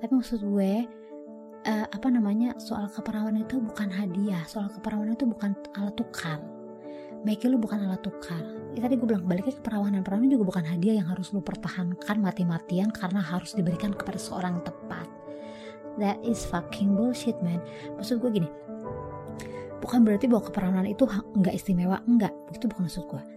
Tapi 0.00 0.12
maksud 0.12 0.40
gue 0.40 0.84
uh, 1.64 1.86
apa 1.88 2.08
namanya 2.12 2.56
soal 2.60 2.86
keperawanan 2.92 3.44
itu 3.44 3.58
bukan 3.58 3.88
hadiah 3.88 4.44
soal 4.44 4.68
keperawanan 4.68 5.16
itu 5.16 5.26
bukan 5.28 5.56
alat 5.76 5.94
tukar 5.96 6.38
Meki 7.24 7.48
lu 7.48 7.56
bukan 7.56 7.80
alat 7.88 8.04
tukar. 8.04 8.40
Ya, 8.76 8.84
tadi 8.84 9.00
gue 9.00 9.06
bilang 9.08 9.24
baliknya 9.24 9.56
ke 9.56 9.64
perawanan. 9.64 10.04
Perawanan 10.04 10.28
juga 10.28 10.44
bukan 10.44 10.64
hadiah 10.68 11.00
yang 11.00 11.08
harus 11.08 11.32
lu 11.32 11.40
pertahankan 11.40 12.16
mati-matian 12.20 12.92
karena 12.92 13.24
harus 13.24 13.56
diberikan 13.56 13.96
kepada 13.96 14.20
seorang 14.20 14.60
tepat. 14.60 15.08
That 15.96 16.20
is 16.20 16.44
fucking 16.44 16.92
bullshit 16.92 17.38
man. 17.40 17.64
Maksud 17.96 18.20
gue 18.20 18.30
gini 18.42 18.50
bukan 19.84 20.00
berarti 20.00 20.24
bahwa 20.24 20.48
keperawanan 20.48 20.88
itu 20.88 21.04
nggak 21.08 21.54
istimewa. 21.54 22.00
Enggak 22.08 22.32
itu 22.52 22.64
bukan 22.68 22.88
maksud 22.88 23.04
gue 23.04 23.34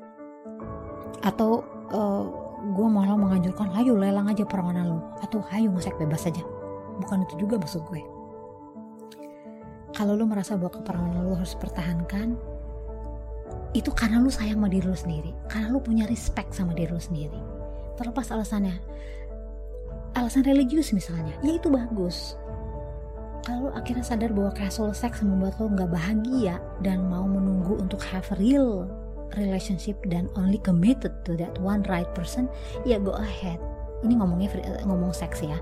atau 1.26 1.65
uh, 1.91 2.23
gue 2.71 2.88
malah 2.88 3.17
menganjurkan 3.17 3.73
ayo 3.80 4.00
lelang 4.00 4.32
aja 4.32 4.47
perawanan 4.47 4.97
lo 4.97 5.00
atau 5.23 5.41
ayo 5.56 5.71
ngosek 5.73 5.97
bebas 5.97 6.23
saja 6.23 6.43
bukan 6.97 7.23
itu 7.26 7.45
juga 7.45 7.62
maksud 7.62 7.86
gue. 7.88 8.02
Kalau 9.95 10.13
lo 10.13 10.30
merasa 10.30 10.54
bahwa 10.60 10.78
keperawanan 10.78 11.26
lo 11.26 11.34
harus 11.38 11.58
pertahankan 11.58 12.38
itu 13.75 13.91
karena 13.91 14.23
lo 14.23 14.32
sayang 14.32 14.60
sama 14.60 14.69
diri 14.71 14.88
lo 14.88 14.95
sendiri. 14.95 15.32
Karena 15.51 15.67
lo 15.71 15.80
punya 15.84 16.08
respect 16.08 16.56
sama 16.56 16.71
diri 16.71 16.91
lo 16.91 17.01
sendiri. 17.01 17.39
Terlepas 17.99 18.32
alasannya. 18.32 18.75
Alasan 20.15 20.47
religius 20.47 20.93
misalnya. 20.95 21.36
Ya 21.43 21.58
itu 21.58 21.67
bagus. 21.67 22.38
Kalau 23.47 23.71
akhirnya 23.71 24.03
sadar 24.03 24.36
bahwa 24.36 24.51
casual 24.51 24.91
sex 24.91 25.23
membuat 25.23 25.56
lo 25.60 25.71
nggak 25.71 25.88
bahagia 25.88 26.60
dan 26.84 27.08
mau 27.08 27.23
menunggu 27.23 27.80
untuk 27.80 28.03
have 28.03 28.27
real 28.36 28.91
relationship 29.39 29.95
dan 30.08 30.27
only 30.36 30.60
committed 30.63 31.12
to 31.23 31.36
that 31.39 31.56
one 31.60 31.84
right 31.88 32.08
person, 32.12 32.51
ya 32.84 32.99
go 32.99 33.15
ahead. 33.15 33.60
Ini 34.03 34.19
ngomongnya 34.19 34.51
ngomong 34.84 35.15
seks 35.15 35.41
ya, 35.47 35.58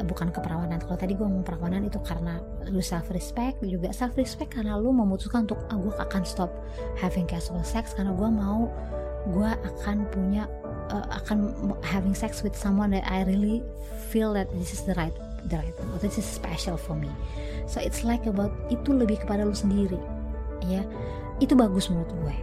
bukan 0.00 0.32
keperawanan. 0.32 0.80
Kalau 0.80 0.96
tadi 0.96 1.12
gue 1.12 1.24
ngomong 1.24 1.44
perawanan 1.44 1.84
itu 1.84 2.00
karena 2.00 2.40
lu 2.72 2.80
self 2.80 3.12
respect, 3.12 3.60
juga 3.60 3.92
self 3.92 4.16
respect 4.16 4.56
karena 4.56 4.80
lu 4.80 4.88
memutuskan 4.90 5.44
untuk 5.44 5.60
ah, 5.68 5.76
gue 5.76 5.92
akan 5.92 6.22
stop 6.24 6.48
having 6.96 7.28
casual 7.28 7.60
sex 7.60 7.92
karena 7.92 8.16
gue 8.16 8.28
mau 8.32 8.72
gue 9.22 9.50
akan 9.52 10.08
punya 10.10 10.50
uh, 10.90 11.06
akan 11.22 11.70
having 11.84 12.16
sex 12.16 12.42
with 12.42 12.56
someone 12.56 12.90
that 12.90 13.06
I 13.06 13.22
really 13.22 13.62
feel 14.10 14.34
that 14.34 14.50
this 14.56 14.74
is 14.74 14.82
the 14.82 14.96
right 14.98 15.14
the 15.46 15.60
right 15.60 15.76
one, 15.78 16.00
this 16.00 16.16
is 16.16 16.26
special 16.26 16.80
for 16.80 16.96
me. 16.96 17.12
So 17.68 17.78
it's 17.78 18.02
like 18.02 18.24
about 18.26 18.50
itu 18.72 18.90
lebih 18.96 19.22
kepada 19.22 19.46
lu 19.46 19.54
sendiri, 19.54 19.98
ya. 20.66 20.82
Itu 21.38 21.54
bagus 21.54 21.90
menurut 21.92 22.10
gue. 22.10 22.36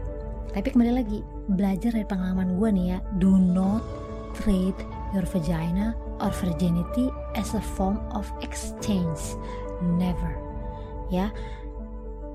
Tapi 0.49 0.67
kembali 0.73 0.91
lagi 0.95 1.19
belajar 1.51 1.93
dari 1.93 2.07
pengalaman 2.07 2.57
gue 2.57 2.69
nih 2.73 2.85
ya, 2.95 2.99
do 3.21 3.37
not 3.37 3.83
treat 4.39 4.75
your 5.13 5.25
vagina 5.27 5.93
or 6.19 6.31
virginity 6.43 7.11
as 7.35 7.55
a 7.55 7.63
form 7.75 7.99
of 8.13 8.27
exchange, 8.43 9.39
never. 9.81 10.35
Ya, 11.09 11.33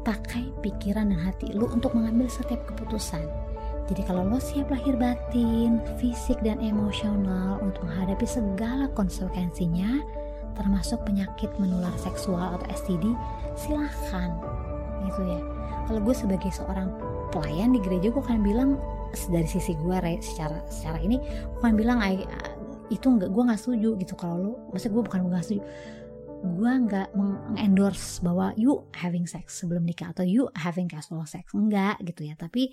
pakai 0.03 0.51
pikiran 0.61 1.15
dan 1.15 1.21
hati 1.21 1.55
lu 1.55 1.71
untuk 1.71 1.95
mengambil 1.95 2.27
setiap 2.27 2.67
keputusan 2.69 3.23
jadi 3.85 4.01
kalau 4.09 4.25
lo 4.25 4.41
siap 4.41 4.73
lahir 4.73 4.97
batin, 4.97 5.77
fisik 6.01 6.41
dan 6.41 6.57
emosional 6.65 7.61
untuk 7.61 7.85
menghadapi 7.85 8.25
segala 8.25 8.89
konsekuensinya, 8.97 10.01
termasuk 10.57 11.05
penyakit 11.05 11.53
menular 11.61 11.93
seksual 12.01 12.57
atau 12.57 12.67
STD, 12.73 13.13
silahkan 13.53 14.33
gitu 15.05 15.21
ya. 15.29 15.41
Kalau 15.85 16.01
gue 16.01 16.17
sebagai 16.17 16.49
seorang 16.49 16.89
pelayan 17.29 17.77
di 17.77 17.81
gereja 17.85 18.09
gue 18.09 18.25
akan 18.25 18.41
bilang 18.41 18.81
dari 19.29 19.47
sisi 19.47 19.77
gue 19.77 19.97
secara 20.25 20.65
secara 20.73 20.99
ini 21.05 21.21
gue 21.21 21.61
akan 21.61 21.77
bilang 21.77 22.01
itu 22.91 23.07
nggak 23.07 23.31
gue 23.33 23.43
nggak 23.45 23.61
setuju 23.61 23.97
gitu. 24.01 24.15
Kalau 24.17 24.37
lo 24.41 24.53
maksud 24.73 24.91
gue 24.93 25.03
bukan 25.05 25.21
nggak 25.29 25.45
setuju. 25.45 25.63
Gue 26.45 26.73
nggak 26.85 27.09
mengendorse 27.17 28.21
bahwa 28.21 28.53
you 28.61 28.85
having 28.93 29.25
sex 29.25 29.65
sebelum 29.65 29.89
nikah 29.89 30.13
atau 30.13 30.25
you 30.25 30.49
having 30.59 30.89
casual 30.89 31.25
sex. 31.25 31.49
Enggak 31.57 31.97
gitu 32.05 32.29
ya. 32.29 32.37
Tapi 32.37 32.73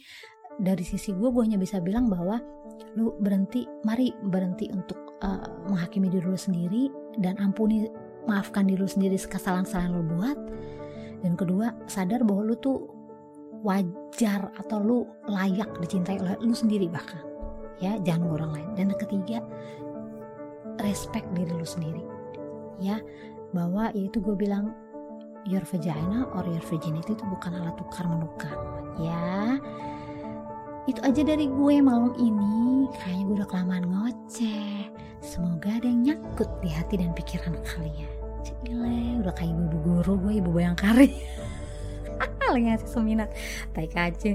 dari 0.60 0.84
sisi 0.84 1.16
gue 1.16 1.30
gue 1.32 1.44
hanya 1.44 1.56
bisa 1.56 1.80
bilang 1.80 2.12
bahwa 2.12 2.42
lu 3.00 3.16
berhenti 3.24 3.64
mari 3.88 4.12
berhenti 4.28 4.68
untuk 4.68 5.16
uh, 5.24 5.48
menghakimi 5.72 6.12
diri 6.12 6.28
lu 6.28 6.36
sendiri 6.36 6.92
dan 7.24 7.40
ampuni 7.40 7.88
maafkan 8.28 8.68
diri 8.68 8.84
lu 8.84 8.90
sendiri 8.90 9.16
kesalahan-kesalahan 9.16 9.92
lu 9.96 10.04
buat. 10.20 10.38
Dan 11.22 11.38
kedua 11.38 11.72
sadar 11.86 12.26
bahwa 12.26 12.52
lu 12.52 12.56
tuh 12.60 12.90
wajar 13.62 14.50
atau 14.58 14.78
lu 14.82 15.00
layak 15.30 15.70
dicintai 15.80 16.18
oleh 16.18 16.36
lu 16.42 16.54
sendiri 16.54 16.90
bahkan. 16.90 17.22
Ya 17.82 17.98
jangan 18.02 18.38
orang 18.38 18.52
lain. 18.58 18.70
Dan 18.78 18.88
ketiga 18.98 19.42
respect 20.80 21.28
diri 21.36 21.52
lu 21.52 21.68
sendiri 21.68 22.04
ya 22.80 22.98
bahwa 23.52 23.92
yaitu 23.92 24.24
gue 24.24 24.34
bilang 24.34 24.72
your 25.44 25.64
vagina 25.68 26.30
or 26.38 26.48
your 26.48 26.64
virginity 26.72 27.12
itu 27.12 27.26
bukan 27.28 27.52
alat 27.60 27.76
tukar 27.76 28.08
menukar 28.08 28.56
ya 28.98 29.60
itu 30.90 30.98
aja 31.06 31.22
dari 31.22 31.46
gue 31.46 31.76
malam 31.78 32.14
ini. 32.18 32.90
Kayaknya 32.98 33.24
gue 33.30 33.36
udah 33.38 33.50
kelamaan 33.50 33.86
ngoceh. 33.86 34.90
Semoga 35.22 35.78
ada 35.78 35.86
yang 35.86 36.02
nyakut 36.02 36.50
di 36.66 36.70
hati 36.74 36.98
dan 36.98 37.14
pikiran 37.14 37.54
kalian. 37.62 38.10
Cile, 38.42 39.22
udah 39.22 39.34
kayak 39.38 39.54
ibu 39.54 39.78
guru 39.86 40.18
gue, 40.26 40.34
ibu 40.42 40.50
bayangkari. 40.50 41.14
Lagi 42.50 42.66
ngasih 42.74 42.90
seminat. 42.90 43.30
Baik 43.78 43.94
aja. 43.94 44.34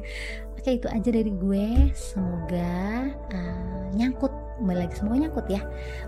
Oke 0.55 0.79
itu 0.79 0.87
aja 0.87 1.09
dari 1.11 1.35
gue. 1.35 1.90
Semoga 1.99 3.11
uh, 3.35 3.90
nyangkut 3.99 4.31
kembali 4.57 4.79
lagi 4.88 4.95
semoga 4.97 5.16
nyangkut 5.21 5.47
ya. 5.53 5.61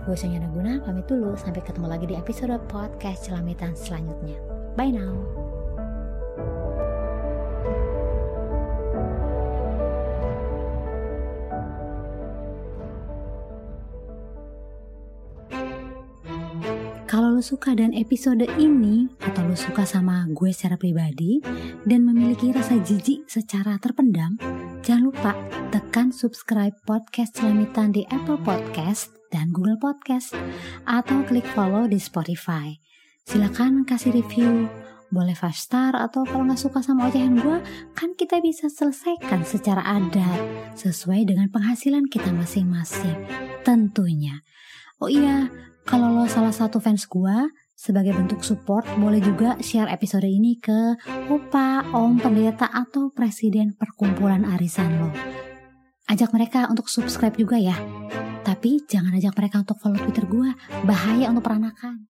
Gue 0.08 0.16
Sonya 0.16 0.40
Naguna 0.40 0.80
pamit 0.80 1.04
dulu. 1.04 1.36
Sampai 1.36 1.60
ketemu 1.60 1.86
lagi 1.86 2.04
di 2.08 2.16
episode 2.16 2.56
podcast 2.68 3.28
celamitan 3.28 3.76
selanjutnya. 3.76 4.36
Bye 4.74 4.92
now. 4.92 5.14
Kalau 17.08 17.32
lo 17.32 17.40
suka 17.40 17.72
dan 17.72 17.96
episode 17.96 18.44
ini 18.60 19.08
atau 19.24 19.40
lo 19.48 19.56
suka 19.56 19.88
sama 19.88 20.28
gue 20.28 20.52
secara 20.52 20.76
pribadi 20.76 21.40
dan 21.88 22.04
memiliki 22.04 22.52
rasa 22.52 22.76
jijik 22.84 23.24
secara 23.24 23.80
terpendam, 23.80 24.36
jangan 24.88 25.12
lupa 25.12 25.36
tekan 25.68 26.08
subscribe 26.08 26.72
podcast 26.88 27.36
Celamitan 27.36 27.92
di 27.92 28.08
Apple 28.08 28.40
Podcast 28.40 29.12
dan 29.28 29.52
Google 29.52 29.76
Podcast 29.76 30.32
atau 30.88 31.20
klik 31.28 31.44
follow 31.52 31.84
di 31.84 32.00
Spotify. 32.00 32.72
Silakan 33.28 33.84
kasih 33.84 34.16
review, 34.16 34.64
boleh 35.12 35.36
five 35.36 35.52
star 35.52 35.92
atau 35.92 36.24
kalau 36.24 36.48
nggak 36.48 36.56
suka 36.56 36.80
sama 36.80 37.12
ocehan 37.12 37.36
gue, 37.36 37.60
kan 37.92 38.16
kita 38.16 38.40
bisa 38.40 38.72
selesaikan 38.72 39.44
secara 39.44 39.84
adat 39.84 40.40
sesuai 40.80 41.36
dengan 41.36 41.52
penghasilan 41.52 42.08
kita 42.08 42.32
masing-masing. 42.32 43.28
Tentunya. 43.68 44.40
Oh 45.04 45.12
iya, 45.12 45.52
kalau 45.84 46.16
lo 46.16 46.24
salah 46.32 46.56
satu 46.56 46.80
fans 46.80 47.04
gue, 47.04 47.36
sebagai 47.78 48.10
bentuk 48.10 48.42
support, 48.42 48.82
boleh 48.98 49.22
juga 49.22 49.54
share 49.62 49.86
episode 49.86 50.26
ini 50.26 50.58
ke 50.58 50.98
opa, 51.30 51.86
om, 51.94 52.18
pendeta, 52.18 52.66
atau 52.66 53.14
presiden 53.14 53.78
perkumpulan 53.78 54.42
arisan 54.42 54.98
lo. 54.98 55.14
Ajak 56.10 56.34
mereka 56.34 56.66
untuk 56.66 56.90
subscribe 56.90 57.38
juga 57.38 57.54
ya. 57.54 57.78
Tapi 58.42 58.82
jangan 58.90 59.14
ajak 59.14 59.38
mereka 59.38 59.62
untuk 59.62 59.78
follow 59.78 60.02
Twitter 60.02 60.26
gue, 60.26 60.50
bahaya 60.82 61.30
untuk 61.30 61.46
peranakan. 61.46 62.10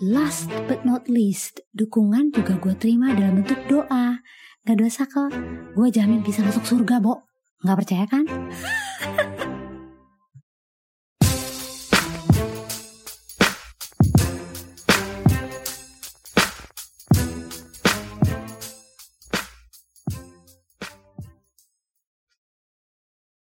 Last 0.00 0.48
but 0.64 0.88
not 0.88 1.04
least, 1.12 1.60
dukungan 1.76 2.32
juga 2.32 2.56
gue 2.56 2.72
terima 2.80 3.12
dalam 3.12 3.44
bentuk 3.44 3.60
doa. 3.68 4.24
Gak 4.64 4.80
dosa 4.80 5.04
kok, 5.04 5.28
gue 5.76 5.88
jamin 5.92 6.24
bisa 6.24 6.40
masuk 6.40 6.64
surga, 6.64 6.96
Bo. 6.96 7.28
Gak 7.60 7.76
percaya 7.76 8.08
kan? 8.08 8.24